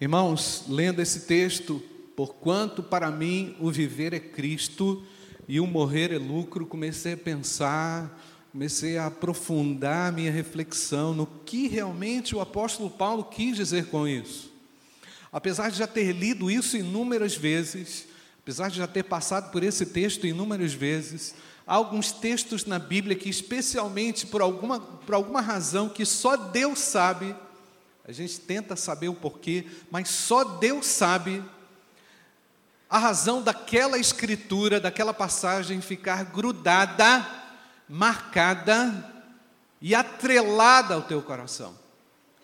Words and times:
Irmãos, 0.00 0.64
lendo 0.68 1.00
esse 1.00 1.20
texto, 1.20 1.80
porquanto 2.16 2.82
para 2.82 3.12
mim 3.12 3.54
o 3.60 3.70
viver 3.70 4.12
é 4.12 4.18
Cristo 4.18 5.04
e 5.46 5.60
o 5.60 5.66
morrer 5.66 6.12
é 6.12 6.18
lucro, 6.18 6.66
comecei 6.66 7.12
a 7.12 7.16
pensar, 7.16 8.20
comecei 8.50 8.98
a 8.98 9.06
aprofundar 9.06 10.12
minha 10.12 10.32
reflexão 10.32 11.14
no 11.14 11.26
que 11.26 11.68
realmente 11.68 12.34
o 12.34 12.40
apóstolo 12.40 12.90
Paulo 12.90 13.22
quis 13.22 13.56
dizer 13.56 13.86
com 13.86 14.06
isso. 14.06 14.52
Apesar 15.32 15.70
de 15.70 15.78
já 15.78 15.86
ter 15.86 16.12
lido 16.12 16.50
isso 16.50 16.76
inúmeras 16.76 17.36
vezes, 17.36 18.06
apesar 18.42 18.70
de 18.70 18.78
já 18.78 18.88
ter 18.88 19.04
passado 19.04 19.52
por 19.52 19.62
esse 19.62 19.86
texto 19.86 20.26
inúmeras 20.26 20.72
vezes, 20.72 21.36
há 21.64 21.74
alguns 21.74 22.10
textos 22.10 22.66
na 22.66 22.80
Bíblia 22.80 23.16
que, 23.16 23.28
especialmente 23.28 24.26
por 24.26 24.40
alguma, 24.40 24.80
por 24.80 25.14
alguma 25.14 25.40
razão 25.40 25.88
que 25.88 26.04
só 26.04 26.36
Deus 26.36 26.80
sabe, 26.80 27.34
a 28.06 28.12
gente 28.12 28.38
tenta 28.40 28.76
saber 28.76 29.08
o 29.08 29.14
porquê, 29.14 29.66
mas 29.90 30.08
só 30.10 30.44
Deus 30.44 30.86
sabe 30.86 31.42
a 32.88 32.98
razão 32.98 33.42
daquela 33.42 33.98
escritura, 33.98 34.78
daquela 34.78 35.14
passagem 35.14 35.80
ficar 35.80 36.24
grudada, 36.24 37.26
marcada 37.88 39.12
e 39.80 39.94
atrelada 39.94 40.94
ao 40.94 41.02
teu 41.02 41.22
coração. 41.22 41.74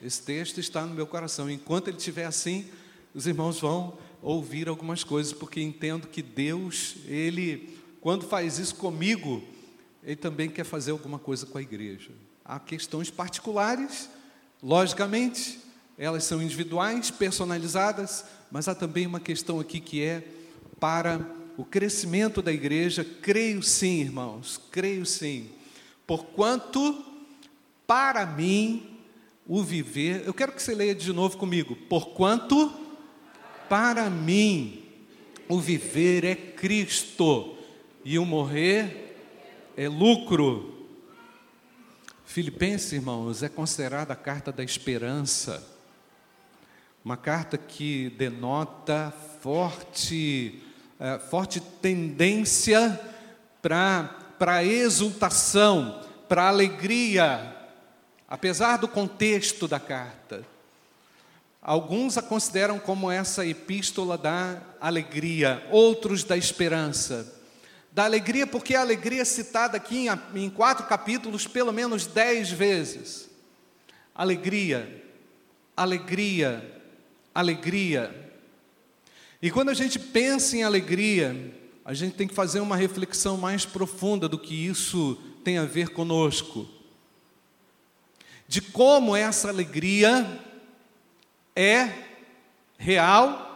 Esse 0.03 0.23
texto 0.23 0.59
está 0.59 0.87
no 0.87 0.95
meu 0.95 1.07
coração. 1.07 1.51
Enquanto 1.51 1.89
ele 1.89 1.99
estiver 1.99 2.25
assim, 2.25 2.67
os 3.15 3.27
irmãos 3.27 3.61
vão 3.61 3.99
ouvir 4.23 4.67
algumas 4.67 5.05
coisas, 5.05 5.33
porque 5.33 5.61
entendo 5.61 6.09
que 6.09 6.23
Deus, 6.23 6.97
ele, 7.07 7.79
quando 8.01 8.27
faz 8.27 8.59
isso 8.59 8.75
comigo, 8.77 9.43
ele 10.03 10.17
também 10.17 10.49
quer 10.49 10.65
fazer 10.65 10.91
alguma 10.91 11.19
coisa 11.19 11.45
com 11.45 11.59
a 11.59 11.63
igreja. 11.63 12.11
Há 12.45 12.59
questões 12.59 13.11
particulares 13.11 14.09
Logicamente, 14.63 15.59
elas 15.97 16.25
são 16.25 16.43
individuais, 16.43 17.11
personalizadas, 17.11 18.25
mas 18.51 18.69
há 18.69 18.75
também 18.75 19.07
uma 19.07 19.21
questão 19.21 19.61
aqui 19.61 19.81
que 19.81 20.03
é 20.03 20.23
para 20.79 21.21
o 21.57 21.65
crescimento 21.65 22.43
da 22.43 22.53
igreja. 22.53 23.05
Creio 23.05 23.63
sim, 23.63 24.01
irmãos, 24.01 24.61
creio 24.71 25.07
sim. 25.07 25.51
Porquanto, 26.07 27.05
para 27.87 28.27
mim, 28.27 28.99
o 29.47 29.63
viver, 29.63 30.23
eu 30.27 30.35
quero 30.35 30.53
que 30.53 30.63
você 30.63 30.75
leia 30.75 30.95
de 30.95 31.13
novo 31.13 31.37
comigo. 31.37 31.77
Porquanto, 31.89 32.73
para 33.69 34.09
mim, 34.09 34.83
o 35.49 35.59
viver 35.59 36.25
é 36.25 36.35
Cristo 36.35 37.57
e 38.05 38.19
o 38.19 38.25
morrer 38.25 39.17
é 39.77 39.89
lucro. 39.89 40.80
Filipenses, 42.31 42.93
irmãos, 42.93 43.43
é 43.43 43.49
considerada 43.49 44.13
a 44.13 44.17
carta 44.17 44.53
da 44.53 44.63
esperança, 44.63 45.67
uma 47.05 47.17
carta 47.17 47.59
que 47.59 48.11
denota 48.11 49.13
forte, 49.43 50.63
é, 51.01 51.19
forte 51.19 51.59
tendência 51.59 53.01
para 53.61 54.63
exultação, 54.63 56.05
para 56.29 56.47
alegria, 56.47 57.53
apesar 58.29 58.77
do 58.77 58.87
contexto 58.87 59.67
da 59.67 59.81
carta. 59.81 60.47
Alguns 61.61 62.17
a 62.17 62.23
consideram 62.23 62.79
como 62.79 63.11
essa 63.11 63.45
epístola 63.45 64.17
da 64.17 64.63
alegria, 64.81 65.67
outros 65.73 66.23
da 66.23 66.37
esperança 66.37 67.40
da 67.93 68.05
alegria, 68.05 68.47
porque 68.47 68.75
a 68.75 68.81
alegria 68.81 69.23
é 69.23 69.25
citada 69.25 69.77
aqui 69.77 70.07
em, 70.07 70.45
em 70.45 70.51
quatro 70.51 70.87
capítulos, 70.87 71.47
pelo 71.47 71.73
menos 71.73 72.07
dez 72.07 72.51
vezes. 72.51 73.29
Alegria, 74.15 75.05
alegria, 75.77 76.83
alegria. 77.35 78.33
E 79.43 79.51
quando 79.51 79.71
a 79.71 79.75
gente 79.75 79.99
pensa 79.99 80.57
em 80.57 80.63
alegria, 80.63 81.55
a 81.85 81.95
gente 81.95 82.15
tem 82.15 82.29
que 82.29 82.35
fazer 82.35 82.61
uma 82.61 82.77
reflexão 82.77 83.37
mais 83.37 83.65
profunda 83.65 84.29
do 84.29 84.39
que 84.39 84.55
isso 84.55 85.15
tem 85.43 85.59
a 85.59 85.65
ver 85.65 85.89
conosco. 85.89 86.69
De 88.47 88.61
como 88.61 89.17
essa 89.17 89.49
alegria 89.49 90.41
é 91.57 91.93
real 92.79 93.51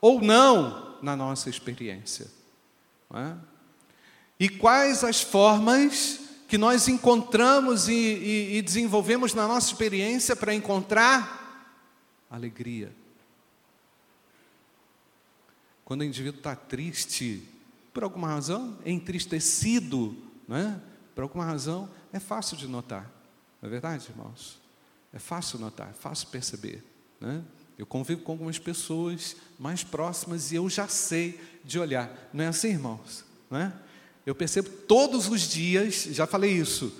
ou 0.00 0.20
não 0.20 0.98
na 1.02 1.14
nossa 1.14 1.50
experiência. 1.50 2.26
Não 3.10 3.20
é? 3.20 3.36
E 4.38 4.48
quais 4.48 5.02
as 5.02 5.22
formas 5.22 6.20
que 6.46 6.58
nós 6.58 6.88
encontramos 6.88 7.88
e, 7.88 7.92
e, 7.92 8.56
e 8.58 8.62
desenvolvemos 8.62 9.34
na 9.34 9.48
nossa 9.48 9.68
experiência 9.68 10.36
para 10.36 10.54
encontrar 10.54 11.74
alegria? 12.30 12.92
Quando 15.84 16.00
o 16.00 16.04
indivíduo 16.04 16.38
está 16.38 16.54
triste, 16.54 17.42
por 17.94 18.02
alguma 18.02 18.28
razão, 18.28 18.76
entristecido, 18.84 20.16
né? 20.46 20.80
por 21.14 21.22
alguma 21.22 21.44
razão, 21.44 21.88
é 22.12 22.20
fácil 22.20 22.56
de 22.56 22.66
notar. 22.66 23.10
Não 23.62 23.68
é 23.68 23.70
verdade, 23.70 24.06
irmãos? 24.10 24.60
É 25.12 25.18
fácil 25.18 25.58
notar, 25.58 25.88
é 25.88 25.92
fácil 25.94 26.28
perceber. 26.28 26.84
Né? 27.20 27.42
Eu 27.78 27.86
convivo 27.86 28.22
com 28.22 28.32
algumas 28.32 28.58
pessoas 28.58 29.36
mais 29.58 29.82
próximas 29.82 30.52
e 30.52 30.56
eu 30.56 30.68
já 30.68 30.88
sei 30.88 31.40
de 31.64 31.78
olhar. 31.78 32.10
Não 32.32 32.44
é 32.44 32.48
assim, 32.48 32.68
irmãos? 32.68 33.24
Não 33.50 33.58
é? 33.58 33.72
Eu 34.26 34.34
percebo 34.34 34.68
todos 34.68 35.28
os 35.28 35.42
dias, 35.42 36.08
já 36.10 36.26
falei 36.26 36.50
isso, 36.50 36.92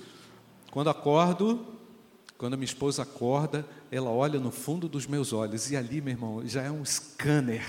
quando 0.70 0.88
acordo, 0.88 1.66
quando 2.38 2.56
minha 2.56 2.64
esposa 2.64 3.02
acorda, 3.02 3.66
ela 3.90 4.10
olha 4.10 4.38
no 4.38 4.52
fundo 4.52 4.88
dos 4.88 5.08
meus 5.08 5.32
olhos, 5.32 5.70
e 5.72 5.76
ali, 5.76 6.00
meu 6.00 6.12
irmão, 6.12 6.46
já 6.46 6.62
é 6.62 6.70
um 6.70 6.84
scanner. 6.84 7.66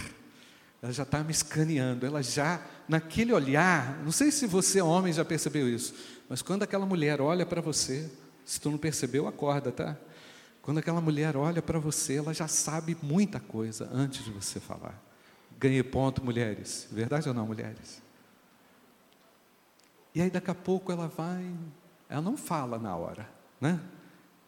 Ela 0.80 0.94
já 0.94 1.02
está 1.02 1.24
me 1.24 1.32
escaneando, 1.32 2.06
ela 2.06 2.22
já, 2.22 2.64
naquele 2.88 3.34
olhar, 3.34 4.00
não 4.04 4.12
sei 4.12 4.30
se 4.30 4.46
você, 4.46 4.80
homem, 4.80 5.12
já 5.12 5.26
percebeu 5.26 5.68
isso, 5.68 5.96
mas 6.30 6.44
quando 6.44 6.62
aquela 6.62 6.86
mulher 6.86 7.20
olha 7.20 7.44
para 7.44 7.60
você, 7.60 8.08
se 8.46 8.62
tu 8.62 8.70
não 8.70 8.78
percebeu, 8.78 9.28
acorda, 9.28 9.72
tá? 9.72 9.98
Quando 10.62 10.78
aquela 10.78 11.02
mulher 11.02 11.36
olha 11.36 11.62
para 11.62 11.80
você, 11.80 12.18
ela 12.18 12.34
já 12.34 12.48
sabe 12.48 12.96
muita 13.02 13.40
coisa 13.40 13.90
antes 13.92 14.24
de 14.24 14.32
você 14.32 14.60
falar. 14.60 15.02
Ganhei 15.58 15.82
ponto, 15.82 16.24
mulheres. 16.24 16.88
Verdade 16.92 17.28
ou 17.28 17.34
não, 17.34 17.48
mulheres? 17.48 18.06
E 20.18 20.22
aí 20.22 20.32
daqui 20.32 20.50
a 20.50 20.56
pouco 20.56 20.92
ela 20.92 21.08
vai, 21.08 21.46
ela 22.10 22.24
não 22.24 22.36
fala 22.36 22.80
na 22.80 22.96
hora, 22.96 23.30
né? 23.62 23.80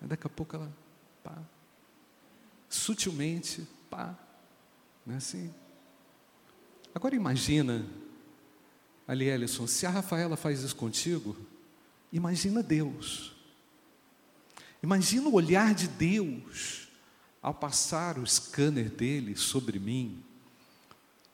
Daqui 0.02 0.26
a 0.26 0.30
pouco 0.30 0.56
ela, 0.56 0.68
pá, 1.24 1.38
sutilmente, 2.68 3.68
pá, 3.88 4.18
não 5.06 5.14
é 5.14 5.18
assim? 5.18 5.54
Agora 6.92 7.16
imagina, 7.16 7.86
ali 9.08 9.26
Ellison, 9.26 9.68
se 9.68 9.86
a 9.86 9.92
Rafaela 9.92 10.36
faz 10.36 10.64
isso 10.64 10.76
contigo, 10.76 11.38
imagina 12.12 12.64
Deus. 12.64 13.36
Imagina 14.82 15.30
o 15.30 15.36
olhar 15.36 15.76
de 15.76 15.88
Deus 15.88 16.88
ao 17.44 17.54
passar 17.54 18.18
o 18.18 18.26
scanner 18.26 18.90
dele 18.90 19.36
sobre 19.36 19.78
mim 19.78 20.24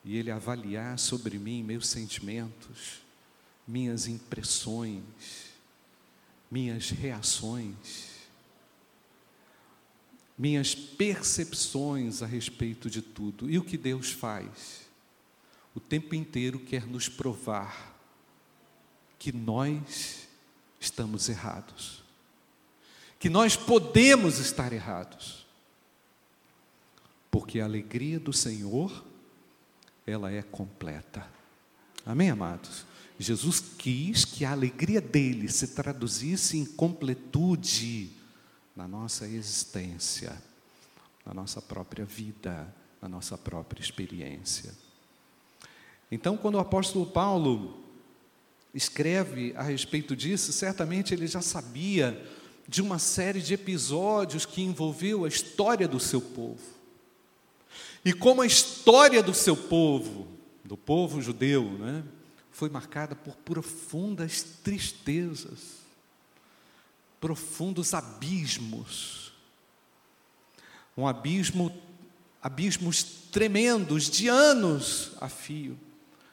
e 0.04 0.18
ele 0.18 0.30
avaliar 0.30 1.00
sobre 1.00 1.40
mim 1.40 1.64
meus 1.64 1.88
sentimentos 1.88 3.05
minhas 3.68 4.08
impressões, 4.08 5.04
minhas 6.50 6.90
reações, 6.90 8.16
minhas 10.38 10.76
percepções 10.76 12.22
a 12.22 12.26
respeito 12.26 12.90
de 12.90 13.02
tudo. 13.02 13.50
E 13.50 13.58
o 13.58 13.64
que 13.64 13.78
Deus 13.78 14.12
faz? 14.12 14.82
O 15.74 15.80
tempo 15.80 16.14
inteiro 16.14 16.60
quer 16.60 16.86
nos 16.86 17.10
provar 17.10 17.96
que 19.18 19.32
nós 19.32 20.28
estamos 20.80 21.30
errados, 21.30 22.04
que 23.20 23.30
nós 23.30 23.56
podemos 23.56 24.38
estar 24.40 24.72
errados, 24.72 25.46
porque 27.32 27.60
a 27.60 27.66
alegria 27.66 28.20
do 28.20 28.32
Senhor, 28.32 29.04
ela 30.06 30.32
é 30.32 30.42
completa. 30.42 31.28
Amém, 32.06 32.30
amados? 32.30 32.86
Jesus 33.18 33.60
quis 33.60 34.26
que 34.26 34.44
a 34.44 34.52
alegria 34.52 35.00
dele 35.00 35.50
se 35.50 35.68
traduzisse 35.68 36.58
em 36.58 36.66
completude 36.66 38.10
na 38.76 38.88
nossa 38.88 39.26
existência, 39.26 40.36
na 41.26 41.34
nossa 41.34 41.62
própria 41.62 42.04
vida, 42.04 42.74
na 43.02 43.08
nossa 43.08 43.38
própria 43.38 43.82
experiência. 43.82 44.74
Então, 46.12 46.36
quando 46.36 46.56
o 46.56 46.60
apóstolo 46.60 47.06
Paulo 47.06 47.84
escreve 48.74 49.54
a 49.56 49.64
respeito 49.64 50.16
disso, 50.16 50.52
certamente 50.52 51.14
ele 51.14 51.26
já 51.26 51.42
sabia 51.42 52.22
de 52.68 52.82
uma 52.82 53.00
série 53.00 53.42
de 53.42 53.54
episódios 53.54 54.46
que 54.46 54.62
envolveu 54.62 55.24
a 55.24 55.28
história 55.28 55.88
do 55.88 56.00
seu 56.00 56.20
povo. 56.20 56.76
E 58.04 58.12
como 58.12 58.42
a 58.42 58.46
história 58.46 59.24
do 59.24 59.34
seu 59.34 59.56
povo, 59.56 60.28
do 60.64 60.76
povo 60.76 61.22
judeu, 61.22 61.64
né, 61.64 62.04
foi 62.56 62.70
marcada 62.70 63.18
por 63.18 63.36
profundas 63.36 64.42
tristezas, 64.64 65.82
profundos 67.20 67.94
abismos. 67.94 69.34
Um 70.96 71.06
abismo 71.06 71.70
abismos 72.42 73.04
tremendos, 73.30 74.10
de 74.10 74.30
anos 74.30 75.12
a 75.20 75.28
fio, 75.28 75.78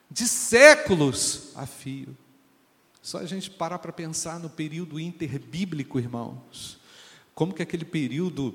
de 0.08 0.28
séculos 0.28 1.50
a 1.56 1.66
fio. 1.66 2.16
Só 3.02 3.18
a 3.18 3.26
gente 3.26 3.50
parar 3.50 3.80
para 3.80 3.92
pensar 3.92 4.38
no 4.38 4.48
período 4.48 5.00
interbíblico, 5.00 5.98
irmãos, 5.98 6.78
como 7.34 7.52
que 7.52 7.62
aquele 7.62 7.84
período 7.84 8.54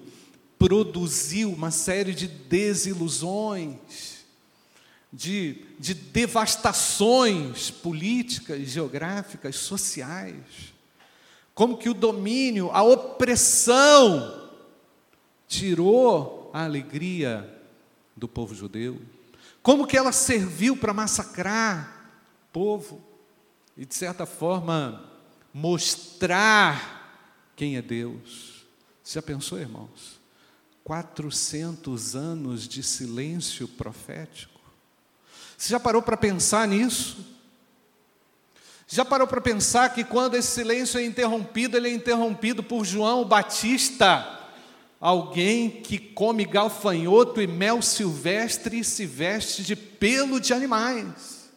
produziu 0.58 1.52
uma 1.52 1.72
série 1.72 2.14
de 2.14 2.30
desilusões, 2.30 4.17
de, 5.12 5.66
de 5.80 5.94
devastações 5.94 7.72
políticas, 7.72 8.68
geográficas, 8.68 9.56
sociais. 9.56 10.74
Como 11.54 11.78
que 11.78 11.90
o 11.90 11.94
domínio, 11.94 12.70
a 12.72 12.84
opressão, 12.84 14.50
tirou 15.48 16.52
a 16.54 16.64
alegria 16.64 17.52
do 18.16 18.28
povo 18.28 18.54
judeu. 18.54 19.02
Como 19.62 19.88
que 19.88 19.98
ela 19.98 20.12
serviu 20.12 20.78
para 20.78 20.94
massacrar 20.94 22.12
o 22.50 22.54
povo 22.54 23.02
e, 23.76 23.86
de 23.86 23.96
certa 23.96 24.26
forma, 24.26 25.04
mostrar 25.54 26.98
quem 27.56 27.78
é 27.78 27.82
Deus. 27.82 28.66
Já 29.04 29.22
pensou, 29.22 29.60
irmãos? 29.60 30.20
400 30.84 32.16
anos 32.16 32.68
de 32.68 32.82
silêncio 32.84 33.68
profético. 33.68 34.57
Você 35.58 35.72
já 35.72 35.80
parou 35.80 36.04
para 36.04 36.16
pensar 36.16 36.68
nisso? 36.68 37.26
Já 38.88 39.04
parou 39.04 39.28
para 39.28 39.42
pensar 39.42 39.94
que 39.94 40.04
quando 40.04 40.36
esse 40.36 40.50
silêncio 40.50 41.00
é 41.00 41.04
interrompido, 41.04 41.76
ele 41.76 41.90
é 41.90 41.94
interrompido 41.94 42.64
por 42.64 42.86
João 42.86 43.26
Batista, 43.26 44.40
alguém 45.02 45.70
que 45.70 45.98
come 45.98 46.46
galfanhoto 46.46 47.42
e 47.42 47.48
mel 47.48 47.82
silvestre 47.82 48.80
e 48.80 48.84
se 48.84 49.06
veste 49.06 49.64
de 49.64 49.76
pelo 49.76 50.40
de 50.40 50.54
animais? 50.54 51.50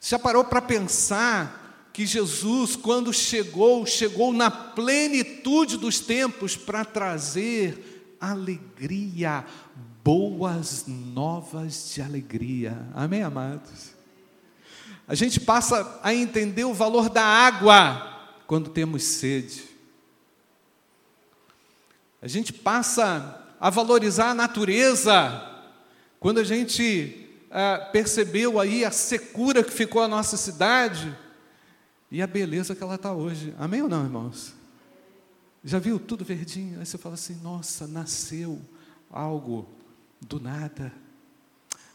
Já 0.00 0.18
parou 0.18 0.44
para 0.44 0.62
pensar 0.62 1.90
que 1.92 2.06
Jesus, 2.06 2.74
quando 2.74 3.12
chegou, 3.12 3.84
chegou 3.84 4.32
na 4.32 4.50
plenitude 4.50 5.76
dos 5.76 6.00
tempos 6.00 6.56
para 6.56 6.84
trazer 6.84 8.16
alegria, 8.22 9.44
boas 10.04 10.84
novas 10.86 11.92
de 11.94 12.02
alegria. 12.02 12.86
Amém, 12.94 13.22
amados? 13.22 13.92
A 15.06 15.14
gente 15.14 15.38
passa 15.40 16.00
a 16.02 16.14
entender 16.14 16.64
o 16.64 16.74
valor 16.74 17.08
da 17.08 17.22
água 17.22 18.30
quando 18.46 18.70
temos 18.70 19.02
sede. 19.04 19.64
A 22.20 22.26
gente 22.28 22.52
passa 22.52 23.54
a 23.60 23.70
valorizar 23.70 24.30
a 24.30 24.34
natureza 24.34 25.48
quando 26.18 26.38
a 26.38 26.44
gente 26.44 27.28
ah, 27.50 27.88
percebeu 27.92 28.58
aí 28.58 28.84
a 28.84 28.90
secura 28.90 29.62
que 29.62 29.72
ficou 29.72 30.02
a 30.02 30.08
nossa 30.08 30.36
cidade 30.36 31.16
e 32.10 32.22
a 32.22 32.26
beleza 32.26 32.74
que 32.74 32.82
ela 32.82 32.96
está 32.96 33.12
hoje. 33.12 33.54
Amém 33.58 33.82
ou 33.82 33.88
não, 33.88 34.04
irmãos? 34.04 34.54
Já 35.64 35.78
viu 35.78 35.98
tudo 35.98 36.24
verdinho? 36.24 36.80
Aí 36.80 36.86
você 36.86 36.98
fala 36.98 37.14
assim: 37.14 37.40
nossa, 37.42 37.86
nasceu 37.86 38.60
algo 39.10 39.81
do 40.28 40.40
nada. 40.40 40.92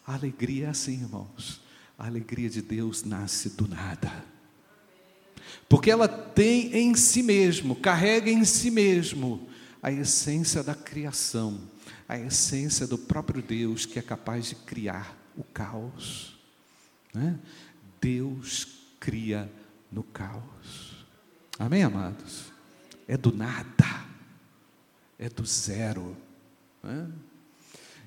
A 0.05 0.13
alegria 0.13 0.67
é 0.67 0.69
assim, 0.69 1.01
irmãos. 1.01 1.61
A 1.97 2.05
alegria 2.05 2.49
de 2.49 2.61
Deus 2.61 3.03
nasce 3.03 3.49
do 3.49 3.67
nada. 3.67 4.23
Porque 5.67 5.89
ela 5.89 6.07
tem 6.07 6.75
em 6.75 6.95
si 6.95 7.23
mesmo, 7.23 7.75
carrega 7.75 8.29
em 8.29 8.45
si 8.45 8.69
mesmo 8.69 9.47
a 9.81 9.91
essência 9.91 10.63
da 10.63 10.75
criação, 10.75 11.59
a 12.07 12.17
essência 12.17 12.85
do 12.85 12.97
próprio 12.97 13.41
Deus 13.41 13.85
que 13.85 13.99
é 13.99 14.01
capaz 14.01 14.47
de 14.47 14.55
criar 14.55 15.17
o 15.35 15.43
caos. 15.43 16.37
Né? 17.13 17.37
Deus 17.99 18.67
cria 18.99 19.51
no 19.91 20.03
caos. 20.03 21.05
Amém, 21.57 21.83
amados? 21.83 22.51
É 23.07 23.17
do 23.17 23.31
nada, 23.31 24.05
é 25.17 25.29
do 25.29 25.45
zero. 25.45 26.15
Né? 26.83 27.09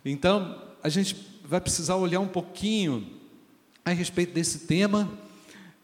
Então, 0.05 0.61
a 0.83 0.89
gente 0.89 1.17
vai 1.45 1.61
precisar 1.61 1.97
olhar 1.97 2.21
um 2.21 2.29
pouquinho 2.29 3.07
a 3.85 3.91
respeito 3.91 4.33
desse 4.33 4.61
tema, 4.61 5.11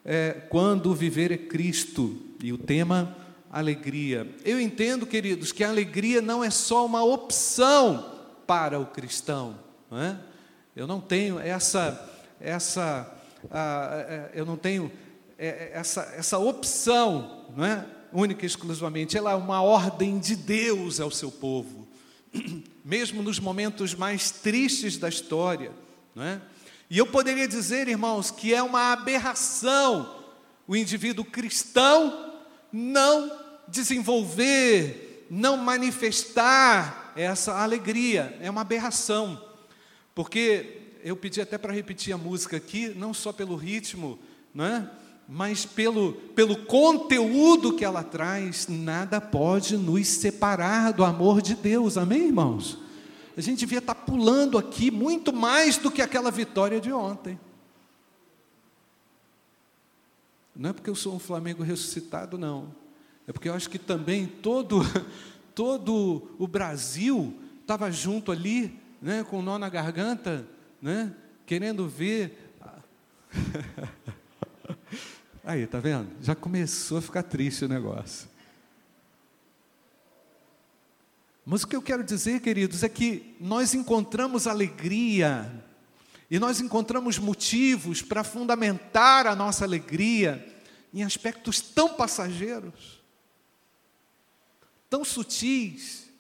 é, 0.04 0.32
quando 0.48 0.94
viver 0.94 1.32
é 1.32 1.36
Cristo, 1.36 2.16
e 2.42 2.52
o 2.52 2.58
tema 2.58 3.16
alegria. 3.50 4.28
Eu 4.44 4.60
entendo, 4.60 5.06
queridos, 5.06 5.52
que 5.52 5.64
a 5.64 5.68
alegria 5.68 6.20
não 6.20 6.44
é 6.44 6.50
só 6.50 6.84
uma 6.86 7.02
opção 7.02 8.12
para 8.46 8.78
o 8.78 8.86
cristão. 8.86 9.58
Não 9.90 9.98
é? 9.98 10.18
Eu 10.74 10.86
não 10.86 11.00
tenho 11.00 11.38
essa, 11.38 12.10
essa, 12.40 13.14
eu 14.34 14.44
não 14.44 14.56
tenho 14.56 14.92
é, 15.38 15.70
essa, 15.72 16.02
essa 16.16 16.38
opção, 16.38 17.46
não 17.56 17.64
é? 17.64 17.86
Única 18.12 18.44
e 18.44 18.46
exclusivamente. 18.46 19.16
Ela 19.16 19.32
é 19.32 19.34
uma 19.34 19.62
ordem 19.62 20.18
de 20.18 20.36
Deus 20.36 21.00
ao 21.00 21.10
seu 21.10 21.30
povo 21.30 21.88
mesmo 22.86 23.20
nos 23.20 23.40
momentos 23.40 23.96
mais 23.96 24.30
tristes 24.30 24.96
da 24.96 25.08
história, 25.08 25.72
não 26.14 26.22
é? 26.22 26.40
E 26.88 26.96
eu 26.96 27.06
poderia 27.08 27.48
dizer, 27.48 27.88
irmãos, 27.88 28.30
que 28.30 28.54
é 28.54 28.62
uma 28.62 28.92
aberração 28.92 30.14
o 30.68 30.76
indivíduo 30.76 31.24
cristão 31.24 32.34
não 32.72 33.30
desenvolver, 33.66 35.26
não 35.28 35.56
manifestar 35.56 37.12
essa 37.16 37.54
alegria, 37.60 38.38
é 38.40 38.48
uma 38.48 38.60
aberração. 38.60 39.42
Porque 40.14 40.82
eu 41.02 41.16
pedi 41.16 41.40
até 41.40 41.58
para 41.58 41.72
repetir 41.72 42.14
a 42.14 42.18
música 42.18 42.56
aqui, 42.56 42.88
não 42.88 43.12
só 43.12 43.32
pelo 43.32 43.56
ritmo, 43.56 44.16
não 44.54 44.64
é? 44.64 44.90
Mas 45.28 45.66
pelo, 45.66 46.12
pelo 46.34 46.64
conteúdo 46.66 47.72
que 47.72 47.84
ela 47.84 48.04
traz, 48.04 48.68
nada 48.68 49.20
pode 49.20 49.76
nos 49.76 50.06
separar 50.06 50.92
do 50.92 51.04
amor 51.04 51.42
de 51.42 51.54
Deus, 51.54 51.96
amém, 51.96 52.26
irmãos? 52.26 52.78
A 53.36 53.40
gente 53.40 53.60
devia 53.60 53.78
estar 53.78 53.94
pulando 53.94 54.56
aqui 54.56 54.90
muito 54.90 55.32
mais 55.32 55.76
do 55.76 55.90
que 55.90 56.00
aquela 56.00 56.30
vitória 56.30 56.80
de 56.80 56.92
ontem. 56.92 57.38
Não 60.54 60.70
é 60.70 60.72
porque 60.72 60.88
eu 60.88 60.94
sou 60.94 61.14
um 61.14 61.18
Flamengo 61.18 61.62
ressuscitado, 61.62 62.38
não. 62.38 62.74
É 63.26 63.32
porque 63.32 63.48
eu 63.48 63.54
acho 63.54 63.68
que 63.68 63.78
também 63.78 64.26
todo, 64.26 64.80
todo 65.54 66.30
o 66.38 66.46
Brasil 66.46 67.34
estava 67.60 67.90
junto 67.90 68.30
ali, 68.30 68.80
né, 69.02 69.24
com 69.28 69.40
o 69.40 69.42
nó 69.42 69.58
na 69.58 69.68
garganta, 69.68 70.46
né, 70.80 71.12
querendo 71.44 71.88
ver. 71.88 72.48
Aí, 75.46 75.64
tá 75.64 75.78
vendo? 75.78 76.10
Já 76.20 76.34
começou 76.34 76.98
a 76.98 77.00
ficar 77.00 77.22
triste 77.22 77.64
o 77.64 77.68
negócio. 77.68 78.28
Mas 81.44 81.62
o 81.62 81.68
que 81.68 81.76
eu 81.76 81.80
quero 81.80 82.02
dizer, 82.02 82.40
queridos, 82.40 82.82
é 82.82 82.88
que 82.88 83.36
nós 83.40 83.72
encontramos 83.72 84.48
alegria 84.48 85.64
e 86.28 86.40
nós 86.40 86.60
encontramos 86.60 87.16
motivos 87.16 88.02
para 88.02 88.24
fundamentar 88.24 89.28
a 89.28 89.36
nossa 89.36 89.64
alegria 89.64 90.44
em 90.92 91.04
aspectos 91.04 91.60
tão 91.60 91.94
passageiros, 91.94 93.00
tão 94.90 95.04
sutis, 95.04 96.10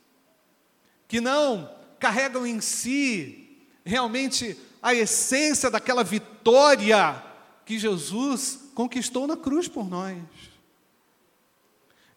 que 1.08 1.20
não 1.20 1.68
carregam 1.98 2.46
em 2.46 2.60
si 2.60 3.58
realmente 3.84 4.56
a 4.80 4.94
essência 4.94 5.68
daquela 5.68 6.04
vitória 6.04 7.20
que 7.64 7.76
Jesus 7.76 8.65
conquistou 8.76 9.26
na 9.26 9.38
cruz 9.38 9.66
por 9.66 9.88
nós. 9.88 10.22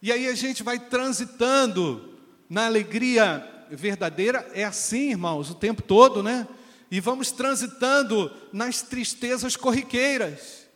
E 0.02 0.12
aí 0.12 0.28
a 0.28 0.34
gente 0.34 0.62
vai 0.62 0.78
transitando 0.78 2.18
na 2.50 2.66
alegria 2.66 3.66
verdadeira, 3.70 4.46
é 4.52 4.62
assim, 4.62 5.10
irmãos, 5.10 5.48
o 5.48 5.54
tempo 5.54 5.80
todo, 5.80 6.22
né? 6.22 6.46
E 6.90 7.00
vamos 7.00 7.32
transitando 7.32 8.30
nas 8.52 8.82
tristezas 8.82 9.56
corriqueiras, 9.56 10.68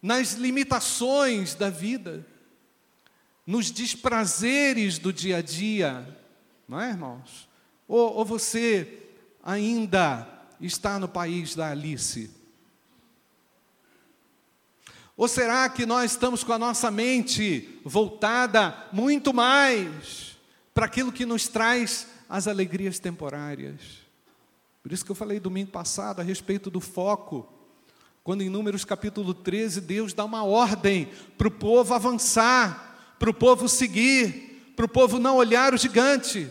nas 0.00 0.32
limitações 0.32 1.54
da 1.54 1.68
vida, 1.68 2.26
nos 3.46 3.70
desprazeres 3.70 4.98
do 4.98 5.12
dia 5.12 5.38
a 5.38 5.42
dia, 5.42 6.16
não 6.66 6.80
é, 6.80 6.88
irmãos? 6.88 7.46
Ou, 7.86 8.14
ou 8.14 8.24
você 8.24 9.10
ainda 9.42 10.26
está 10.58 10.98
no 10.98 11.08
país 11.08 11.54
da 11.54 11.70
Alice? 11.70 12.37
Ou 15.18 15.26
será 15.26 15.68
que 15.68 15.84
nós 15.84 16.12
estamos 16.12 16.44
com 16.44 16.52
a 16.52 16.58
nossa 16.60 16.92
mente 16.92 17.80
voltada 17.84 18.86
muito 18.92 19.34
mais 19.34 20.38
para 20.72 20.86
aquilo 20.86 21.10
que 21.10 21.26
nos 21.26 21.48
traz 21.48 22.06
as 22.28 22.46
alegrias 22.46 23.00
temporárias? 23.00 23.80
Por 24.80 24.92
isso 24.92 25.04
que 25.04 25.10
eu 25.10 25.16
falei 25.16 25.40
domingo 25.40 25.72
passado 25.72 26.20
a 26.20 26.22
respeito 26.22 26.70
do 26.70 26.80
foco, 26.80 27.52
quando 28.22 28.42
em 28.42 28.48
Números 28.48 28.84
capítulo 28.84 29.34
13 29.34 29.80
Deus 29.80 30.12
dá 30.12 30.24
uma 30.24 30.44
ordem 30.44 31.10
para 31.36 31.48
o 31.48 31.50
povo 31.50 31.94
avançar, 31.94 33.16
para 33.18 33.30
o 33.30 33.34
povo 33.34 33.68
seguir, 33.68 34.72
para 34.76 34.84
o 34.84 34.88
povo 34.88 35.18
não 35.18 35.34
olhar 35.34 35.74
o 35.74 35.76
gigante. 35.76 36.48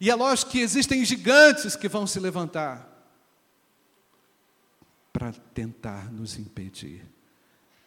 E 0.00 0.08
é 0.08 0.14
lógico 0.14 0.52
que 0.52 0.60
existem 0.60 1.04
gigantes 1.04 1.76
que 1.76 1.86
vão 1.86 2.06
se 2.06 2.18
levantar 2.18 2.87
para 5.18 5.32
tentar 5.52 6.12
nos 6.12 6.38
impedir, 6.38 7.04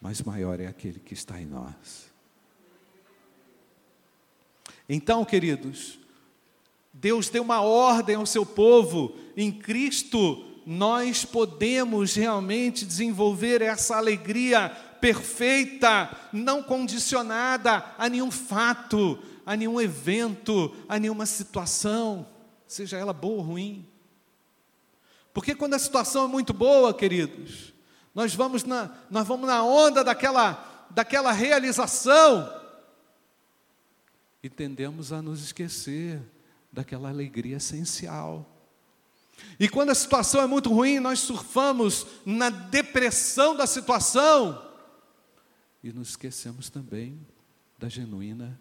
mas 0.02 0.22
maior 0.22 0.60
é 0.60 0.68
aquele 0.68 1.00
que 1.00 1.14
está 1.14 1.40
em 1.40 1.46
nós. 1.46 2.12
Então, 4.90 5.24
queridos, 5.24 5.98
Deus 6.92 7.30
deu 7.30 7.42
uma 7.42 7.62
ordem 7.62 8.18
ao 8.18 8.26
seu 8.26 8.46
povo, 8.46 9.16
em 9.38 9.50
Cristo 9.50 10.46
nós 10.66 11.24
podemos 11.24 12.16
realmente 12.16 12.86
desenvolver 12.86 13.62
essa 13.62 13.96
alegria 13.96 14.68
perfeita, 15.00 16.14
não 16.34 16.62
condicionada 16.62 17.96
a 17.98 18.10
nenhum 18.10 18.30
fato, 18.30 19.18
a 19.46 19.56
nenhum 19.56 19.80
evento, 19.80 20.76
a 20.86 21.00
nenhuma 21.00 21.26
situação, 21.26 22.28
seja 22.68 22.98
ela 22.98 23.14
boa 23.14 23.38
ou 23.38 23.42
ruim. 23.42 23.91
Porque 25.34 25.56
quando 25.56 25.74
a 25.74 25.80
situação 25.80 26.26
é 26.26 26.28
muito 26.28 26.54
boa, 26.54 26.94
queridos, 26.94 27.74
nós 28.14 28.36
vamos 28.36 28.64
na, 28.64 28.92
nós 29.10 29.28
vamos 29.28 29.48
na 29.48 29.64
onda 29.64 30.04
daquela, 30.04 30.88
daquela 30.90 31.32
realização 31.32 32.62
e 34.44 34.50
tendemos 34.50 35.14
a 35.14 35.22
nos 35.22 35.42
esquecer 35.44 36.22
daquela 36.72 37.10
alegria 37.10 37.58
essencial. 37.58 38.48
E 39.60 39.70
quando 39.70 39.90
a 39.90 39.96
situação 39.96 40.42
é 40.42 40.48
muito 40.48 40.70
ruim, 40.70 41.00
nós 41.00 41.20
surfamos 41.20 42.06
na 42.26 42.50
depressão 42.50 43.56
da 43.56 43.66
situação 43.66 44.70
e 45.84 45.92
nos 45.92 46.10
esquecemos 46.10 46.70
também 46.70 47.20
da 47.78 47.90
genuína 47.90 48.60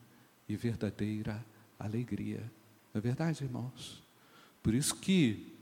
e 0.49 0.57
verdadeira 0.57 1.45
alegria. 1.79 2.41
Não 2.93 2.99
é 2.99 3.01
verdade, 3.01 3.45
irmãos? 3.45 4.03
Por 4.63 4.75
isso 4.75 4.97
que 4.97 5.60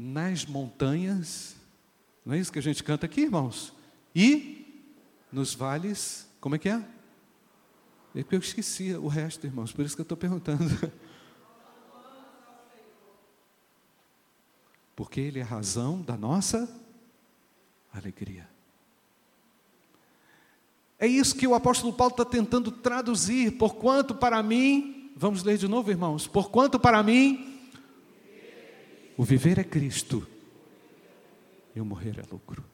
nas 0.00 0.46
montanhas, 0.46 1.56
não 2.24 2.32
é 2.32 2.38
isso 2.38 2.52
que 2.52 2.60
a 2.60 2.62
gente 2.62 2.84
canta 2.84 3.04
aqui, 3.04 3.22
irmãos? 3.22 3.74
E 4.14 4.80
nos 5.32 5.54
vales, 5.54 6.30
como 6.40 6.54
é 6.54 6.58
que 6.58 6.68
é? 6.68 6.86
É 8.14 8.22
que 8.22 8.32
eu 8.32 8.38
esqueci 8.38 8.94
o 8.94 9.08
resto, 9.08 9.44
irmãos, 9.44 9.72
por 9.72 9.84
isso 9.84 9.96
que 9.96 10.00
eu 10.00 10.04
estou 10.04 10.16
perguntando. 10.16 10.64
Porque 14.94 15.20
Ele 15.20 15.40
é 15.40 15.42
a 15.42 15.46
razão 15.46 16.00
da 16.00 16.16
nossa 16.16 16.72
alegria. 17.92 18.48
É 20.96 21.08
isso 21.08 21.34
que 21.34 21.46
o 21.46 21.56
apóstolo 21.56 21.92
Paulo 21.92 22.12
está 22.12 22.24
tentando 22.24 22.70
traduzir. 22.70 23.58
Porquanto 23.58 24.14
para 24.14 24.40
mim, 24.44 25.10
vamos 25.16 25.42
ler 25.42 25.58
de 25.58 25.66
novo, 25.66 25.90
irmãos. 25.90 26.28
Porquanto 26.28 26.78
para 26.78 27.02
mim, 27.02 27.57
o 29.18 29.24
viver 29.24 29.58
é 29.58 29.64
Cristo 29.64 30.24
e 31.74 31.80
o 31.80 31.84
morrer 31.84 32.20
é 32.20 32.22
lucro. 32.30 32.64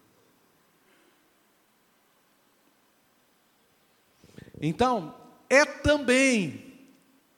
Então, 4.61 5.15
é 5.49 5.65
também, 5.65 6.79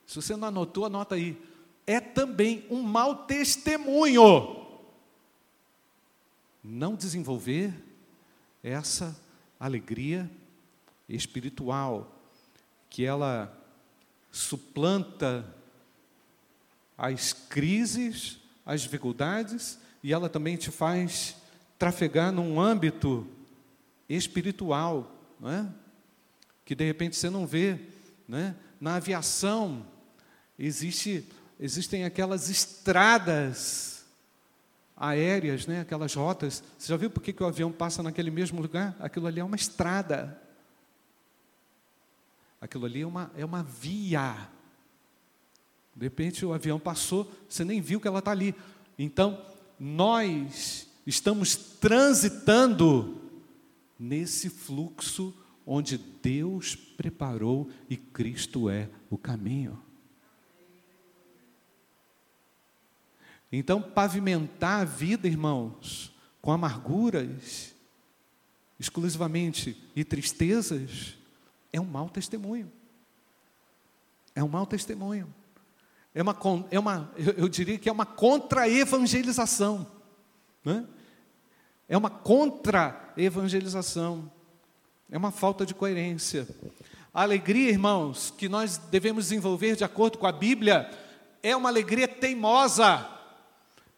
se 0.05 0.17
você 0.17 0.35
não 0.35 0.49
anotou, 0.49 0.85
anota 0.85 1.15
aí, 1.15 1.41
é 1.87 2.01
também 2.01 2.67
um 2.69 2.83
mau 2.83 3.27
testemunho 3.27 4.67
não 6.63 6.97
desenvolver 6.97 7.73
essa 8.61 9.17
alegria 9.59 10.29
espiritual, 11.09 12.13
que 12.91 13.05
ela 13.05 13.57
suplanta 14.33 15.55
as 16.99 17.33
crises, 17.33 18.41
as 18.67 18.83
dificuldades, 18.83 19.79
e 20.03 20.13
ela 20.13 20.29
também 20.29 20.57
te 20.57 20.71
faz 20.73 21.37
trafegar 21.79 22.33
num 22.33 22.61
âmbito 22.61 23.27
espiritual, 24.09 25.11
não 25.41 25.51
é? 25.51 25.69
que 26.65 26.75
de 26.75 26.85
repente 26.85 27.17
você 27.17 27.31
não 27.31 27.47
vê. 27.47 27.79
Né? 28.29 28.57
Na 28.81 28.97
aviação, 28.97 29.87
existe, 30.59 31.25
existem 31.61 32.05
aquelas 32.05 32.51
estradas 32.51 34.05
aéreas, 34.97 35.67
né? 35.67 35.81
aquelas 35.81 36.13
rotas. 36.15 36.63
Você 36.77 36.89
já 36.89 36.97
viu 36.97 37.09
por 37.09 37.23
que, 37.23 37.33
que 37.33 37.43
o 37.43 37.47
avião 37.47 37.71
passa 37.71 38.03
naquele 38.03 38.31
mesmo 38.31 38.61
lugar? 38.61 38.97
Aquilo 38.99 39.29
ali 39.29 39.39
é 39.39 39.45
uma 39.45 39.57
estrada. 39.57 40.41
Aquilo 42.61 42.87
ali 42.87 43.03
é 43.03 43.07
uma, 43.07 43.31
é 43.37 43.45
uma 43.45 43.63
via. 43.63 44.49
De 45.97 46.05
repente 46.05 46.45
o 46.45 46.53
avião 46.53 46.79
passou, 46.79 47.33
você 47.49 47.65
nem 47.65 47.81
viu 47.81 47.99
que 47.99 48.07
ela 48.07 48.19
está 48.19 48.31
ali. 48.31 48.55
Então, 48.99 49.43
nós 49.81 50.87
estamos 51.07 51.57
transitando 51.57 53.21
nesse 53.99 54.51
fluxo 54.51 55.35
onde 55.65 55.97
Deus 55.97 56.77
preparou 56.77 57.71
e 57.89 57.97
Cristo 57.97 58.69
é 58.69 58.91
o 59.09 59.17
caminho. 59.17 59.83
Então, 63.51 63.81
pavimentar 63.81 64.83
a 64.83 64.85
vida, 64.85 65.27
irmãos, 65.27 66.13
com 66.43 66.53
amarguras, 66.53 67.75
exclusivamente, 68.79 69.83
e 69.95 70.05
tristezas, 70.05 71.17
é 71.73 71.81
um 71.81 71.85
mau 71.85 72.11
testemunho. 72.11 72.71
É 74.35 74.45
um 74.45 74.49
mau 74.49 74.67
testemunho. 74.67 75.33
É 76.17 76.23
uma, 76.23 76.37
é 76.71 76.81
uma 76.81 77.13
eu 77.37 77.47
diria 77.47 77.79
que 77.79 77.91
é 77.91 77.93
uma 77.93 78.07
contra-evangelização. 78.07 79.87
Né? 80.65 80.87
É 81.87 81.95
uma 81.95 82.09
contra-evangelização. 82.09 84.33
É 85.11 85.19
uma 85.19 85.31
falta 85.31 85.67
de 85.67 85.75
coerência. 85.75 86.49
A 87.13 87.21
alegria, 87.21 87.69
irmãos, 87.69 88.33
que 88.35 88.49
nós 88.49 88.79
devemos 88.79 89.25
desenvolver 89.25 89.77
de 89.77 89.85
acordo 89.85 90.17
com 90.17 90.27
a 90.27 90.33
Bíblia, 90.33 90.91
é 91.43 91.55
uma 91.55 91.69
alegria 91.69 92.09
teimosa, 92.09 93.07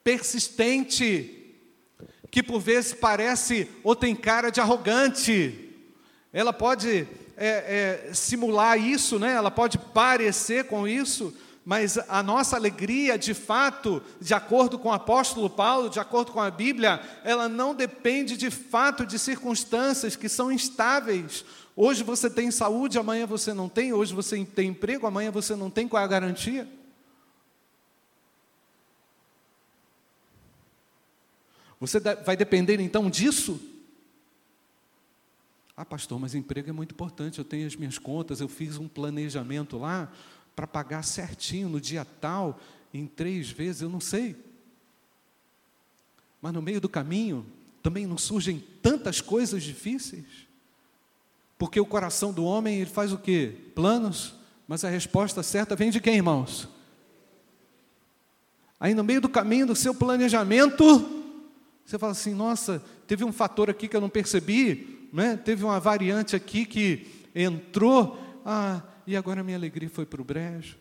persistente, 0.03 1.55
que 2.33 2.43
por 2.43 2.59
vezes 2.59 2.95
parece 2.95 3.71
ou 3.85 3.95
tem 3.95 4.17
cara 4.17 4.51
de 4.51 4.61
arrogante. 4.61 5.73
Ela 6.33 6.53
pode 6.53 7.07
é, 7.37 8.09
é, 8.09 8.13
simular 8.13 8.77
isso, 8.77 9.21
né? 9.21 9.35
ela 9.35 9.53
pode 9.53 9.79
parecer 9.79 10.65
com 10.65 10.89
isso, 10.89 11.33
mas 11.69 11.99
a 12.09 12.23
nossa 12.23 12.57
alegria, 12.57 13.19
de 13.19 13.35
fato, 13.35 14.03
de 14.19 14.33
acordo 14.33 14.79
com 14.79 14.89
o 14.89 14.93
apóstolo 14.93 15.51
Paulo, 15.51 15.91
de 15.91 16.01
acordo 16.01 16.33
com 16.33 16.41
a 16.41 16.51
Bíblia, 16.51 16.99
ela 17.23 17.47
não 17.47 17.75
depende 17.75 18.39
de 18.39 18.51
fato 18.51 19.05
de 19.05 19.19
circunstâncias 19.19 20.17
que 20.17 20.31
são 20.31 20.51
instáveis. 20.51 21.45
Hoje 21.77 22.03
você 22.03 22.31
tem 22.31 22.51
saúde, 22.51 22.99
amanhã 22.99 23.27
você 23.27 23.53
não 23.53 23.69
tem, 23.69 23.93
hoje 23.93 24.15
você 24.15 24.43
tem 24.47 24.71
emprego, 24.71 25.07
amanhã 25.07 25.31
você 25.31 25.55
não 25.55 25.69
tem, 25.69 25.87
qual 25.87 26.01
é 26.01 26.07
a 26.07 26.09
garantia? 26.09 26.67
Você 31.79 32.01
vai 32.01 32.35
depender 32.35 32.81
então 32.81 33.11
disso? 33.11 33.61
Ah, 35.77 35.85
pastor, 35.85 36.19
mas 36.19 36.35
emprego 36.35 36.71
é 36.71 36.73
muito 36.73 36.93
importante. 36.93 37.39
Eu 37.39 37.45
tenho 37.45 37.67
as 37.67 37.77
minhas 37.77 37.99
contas, 37.99 38.41
eu 38.41 38.49
fiz 38.49 38.79
um 38.79 38.89
planejamento 38.89 39.77
lá 39.77 40.11
para 40.59 40.67
pagar 40.67 41.05
certinho 41.05 41.69
no 41.69 41.81
dia 41.81 42.05
tal, 42.05 42.59
em 42.93 43.07
três 43.07 43.49
vezes, 43.49 43.81
eu 43.81 43.89
não 43.89 44.01
sei. 44.01 44.35
Mas 46.43 46.53
no 46.53 46.61
meio 46.61 46.81
do 46.81 46.89
caminho 46.89 47.47
também 47.81 48.09
não 48.09 48.19
surgem 48.19 48.65
tantas 48.83 49.21
coisas 49.21 49.63
difíceis. 49.63 50.25
Porque 51.57 51.79
o 51.79 51.87
coração 51.87 52.33
do 52.33 52.45
homem 52.45 52.81
ele 52.81 52.91
faz 52.91 53.13
o 53.13 53.19
quê? 53.19 53.55
Planos, 53.73 54.35
mas 54.67 54.85
a 54.85 54.89
resposta 54.89 55.45
certa 55.45 55.77
vem 55.77 55.93
de 55.93 56.01
quem, 56.01 56.17
irmãos? 56.17 56.69
Aí 58.81 58.95
no 58.95 59.05
meio 59.05 59.21
do 59.21 59.29
caminho 59.29 59.69
do 59.69 59.77
seu 59.77 59.95
planejamento, 59.95 60.85
você 61.87 61.97
fala 62.01 62.11
assim: 62.11 62.35
nossa, 62.35 62.83
teve 63.07 63.25
um 63.25 63.33
fator 63.33 63.71
aqui 63.71 63.87
que 63.87 63.95
eu 63.95 64.01
não 64.01 64.11
percebi, 64.11 65.09
né? 65.13 65.37
teve 65.37 65.63
uma 65.63 65.79
variante 65.79 66.35
aqui 66.35 66.67
que 66.67 67.07
entrou, 67.33 68.19
ah, 68.45 68.83
e 69.09 69.17
agora 69.17 69.41
a 69.41 69.43
minha 69.43 69.57
alegria 69.57 69.89
foi 69.89 70.05
para 70.05 70.21
o 70.21 70.25
brejo. 70.25 70.77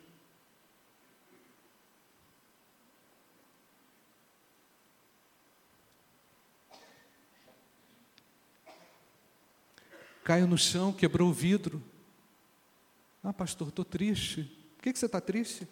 Caiu 10.26 10.46
no 10.46 10.58
chão, 10.58 10.92
quebrou 10.92 11.30
o 11.30 11.34
vidro. 11.34 11.82
Ah, 13.24 13.32
pastor, 13.32 13.70
estou 13.70 13.86
triste. 13.86 14.44
Por 14.76 14.84
que, 14.84 14.92
que 14.92 15.00
você 15.00 15.06
está 15.06 15.22
triste? 15.22 15.66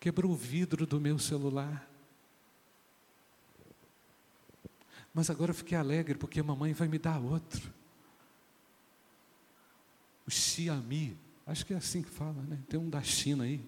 Quebrou 0.00 0.32
o 0.32 0.34
vidro 0.34 0.86
do 0.86 0.98
meu 0.98 1.18
celular. 1.18 1.86
Mas 5.12 5.28
agora 5.28 5.50
eu 5.50 5.54
fiquei 5.54 5.76
alegre 5.76 6.16
porque 6.16 6.40
a 6.40 6.42
mamãe 6.42 6.72
vai 6.72 6.88
me 6.88 6.98
dar 6.98 7.20
outro. 7.20 7.79
O 10.30 10.32
Xiaomi, 10.32 11.18
acho 11.44 11.66
que 11.66 11.74
é 11.74 11.76
assim 11.76 12.02
que 12.02 12.08
fala, 12.08 12.40
né? 12.42 12.56
Tem 12.68 12.78
um 12.78 12.88
da 12.88 13.02
China 13.02 13.42
aí. 13.42 13.60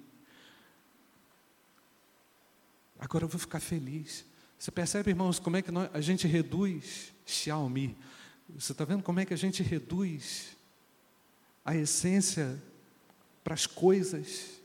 Agora 3.01 3.25
eu 3.25 3.29
vou 3.29 3.41
ficar 3.41 3.59
feliz. 3.59 4.25
Você 4.57 4.71
percebe, 4.71 5.11
irmãos, 5.11 5.41
como 5.41 5.57
é 5.57 5.63
que 5.63 5.73
nós, 5.73 5.91
a 5.93 6.01
gente 6.01 6.29
reduz 6.29 7.13
Xiaomi? 7.27 7.99
Você 8.51 8.71
está 8.71 8.85
vendo 8.85 9.03
como 9.03 9.19
é 9.19 9.25
que 9.25 9.35
a 9.35 9.37
gente 9.37 9.61
reduz 9.61 10.57
a 11.65 11.75
essência 11.75 12.63
para 13.43 13.55
as 13.55 13.67
coisas, 13.67 14.63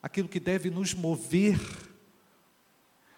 aquilo 0.00 0.28
que 0.28 0.38
deve 0.38 0.70
nos 0.70 0.94
mover? 0.94 1.58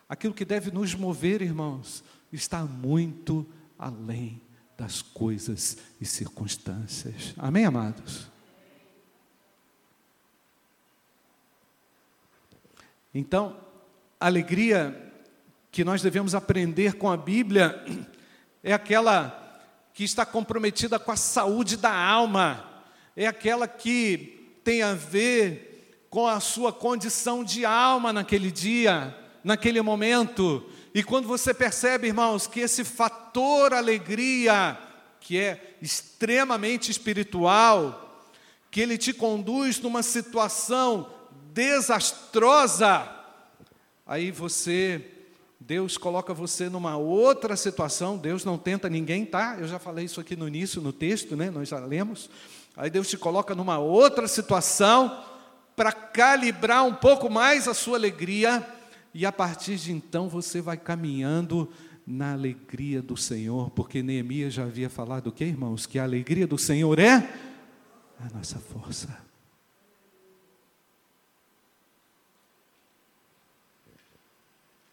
Aquilo 0.08 0.32
que 0.32 0.46
deve 0.46 0.70
nos 0.70 0.94
mover, 0.94 1.42
irmãos, 1.42 2.02
está 2.32 2.64
muito 2.64 3.46
além 3.78 4.40
das 4.76 5.02
coisas 5.02 5.78
e 6.00 6.04
circunstâncias. 6.04 7.34
Amém, 7.36 7.64
amados? 7.64 8.30
Então, 13.14 13.56
a 14.18 14.26
alegria 14.26 15.12
que 15.70 15.84
nós 15.84 16.02
devemos 16.02 16.34
aprender 16.34 16.94
com 16.94 17.10
a 17.10 17.16
Bíblia 17.16 17.84
é 18.62 18.72
aquela 18.72 19.38
que 19.92 20.04
está 20.04 20.24
comprometida 20.24 20.98
com 20.98 21.12
a 21.12 21.16
saúde 21.16 21.76
da 21.76 21.94
alma, 21.94 22.84
é 23.14 23.26
aquela 23.26 23.68
que 23.68 24.58
tem 24.64 24.82
a 24.82 24.94
ver 24.94 26.06
com 26.08 26.26
a 26.26 26.40
sua 26.40 26.72
condição 26.72 27.44
de 27.44 27.64
alma 27.64 28.12
naquele 28.12 28.50
dia, 28.50 29.16
naquele 29.44 29.80
momento. 29.82 30.70
E 30.94 31.02
quando 31.02 31.26
você 31.26 31.54
percebe, 31.54 32.08
irmãos, 32.08 32.46
que 32.46 32.60
esse 32.60 32.84
fator 32.84 33.72
alegria, 33.72 34.78
que 35.20 35.38
é 35.38 35.76
extremamente 35.80 36.90
espiritual, 36.90 38.28
que 38.70 38.80
ele 38.80 38.98
te 38.98 39.12
conduz 39.12 39.80
numa 39.80 40.02
situação 40.02 41.10
desastrosa, 41.52 43.08
aí 44.06 44.30
você, 44.30 45.02
Deus 45.58 45.96
coloca 45.96 46.34
você 46.34 46.68
numa 46.68 46.96
outra 46.96 47.56
situação, 47.56 48.18
Deus 48.18 48.44
não 48.44 48.58
tenta 48.58 48.88
ninguém, 48.88 49.24
tá? 49.24 49.56
Eu 49.58 49.68
já 49.68 49.78
falei 49.78 50.04
isso 50.04 50.20
aqui 50.20 50.36
no 50.36 50.46
início, 50.46 50.82
no 50.82 50.92
texto, 50.92 51.36
né? 51.36 51.50
Nós 51.50 51.68
já 51.68 51.78
lemos. 51.78 52.28
Aí 52.76 52.90
Deus 52.90 53.08
te 53.08 53.16
coloca 53.16 53.54
numa 53.54 53.78
outra 53.78 54.28
situação 54.28 55.22
para 55.74 55.92
calibrar 55.92 56.84
um 56.84 56.94
pouco 56.94 57.30
mais 57.30 57.66
a 57.66 57.74
sua 57.74 57.96
alegria, 57.96 58.66
e 59.14 59.26
a 59.26 59.32
partir 59.32 59.76
de 59.76 59.92
então 59.92 60.28
você 60.28 60.60
vai 60.60 60.76
caminhando 60.76 61.70
na 62.06 62.32
alegria 62.32 63.00
do 63.00 63.16
Senhor, 63.16 63.70
porque 63.70 64.02
Neemias 64.02 64.54
já 64.54 64.64
havia 64.64 64.90
falado 64.90 65.28
o 65.28 65.32
que, 65.32 65.44
irmãos? 65.44 65.86
Que 65.86 65.98
a 65.98 66.02
alegria 66.02 66.46
do 66.46 66.58
Senhor 66.58 66.98
é 66.98 67.28
a 68.18 68.28
nossa 68.34 68.58
força. 68.58 69.22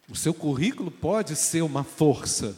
O 0.10 0.16
seu 0.16 0.34
currículo 0.34 0.90
pode 0.90 1.36
ser 1.36 1.62
uma 1.62 1.84
força. 1.84 2.58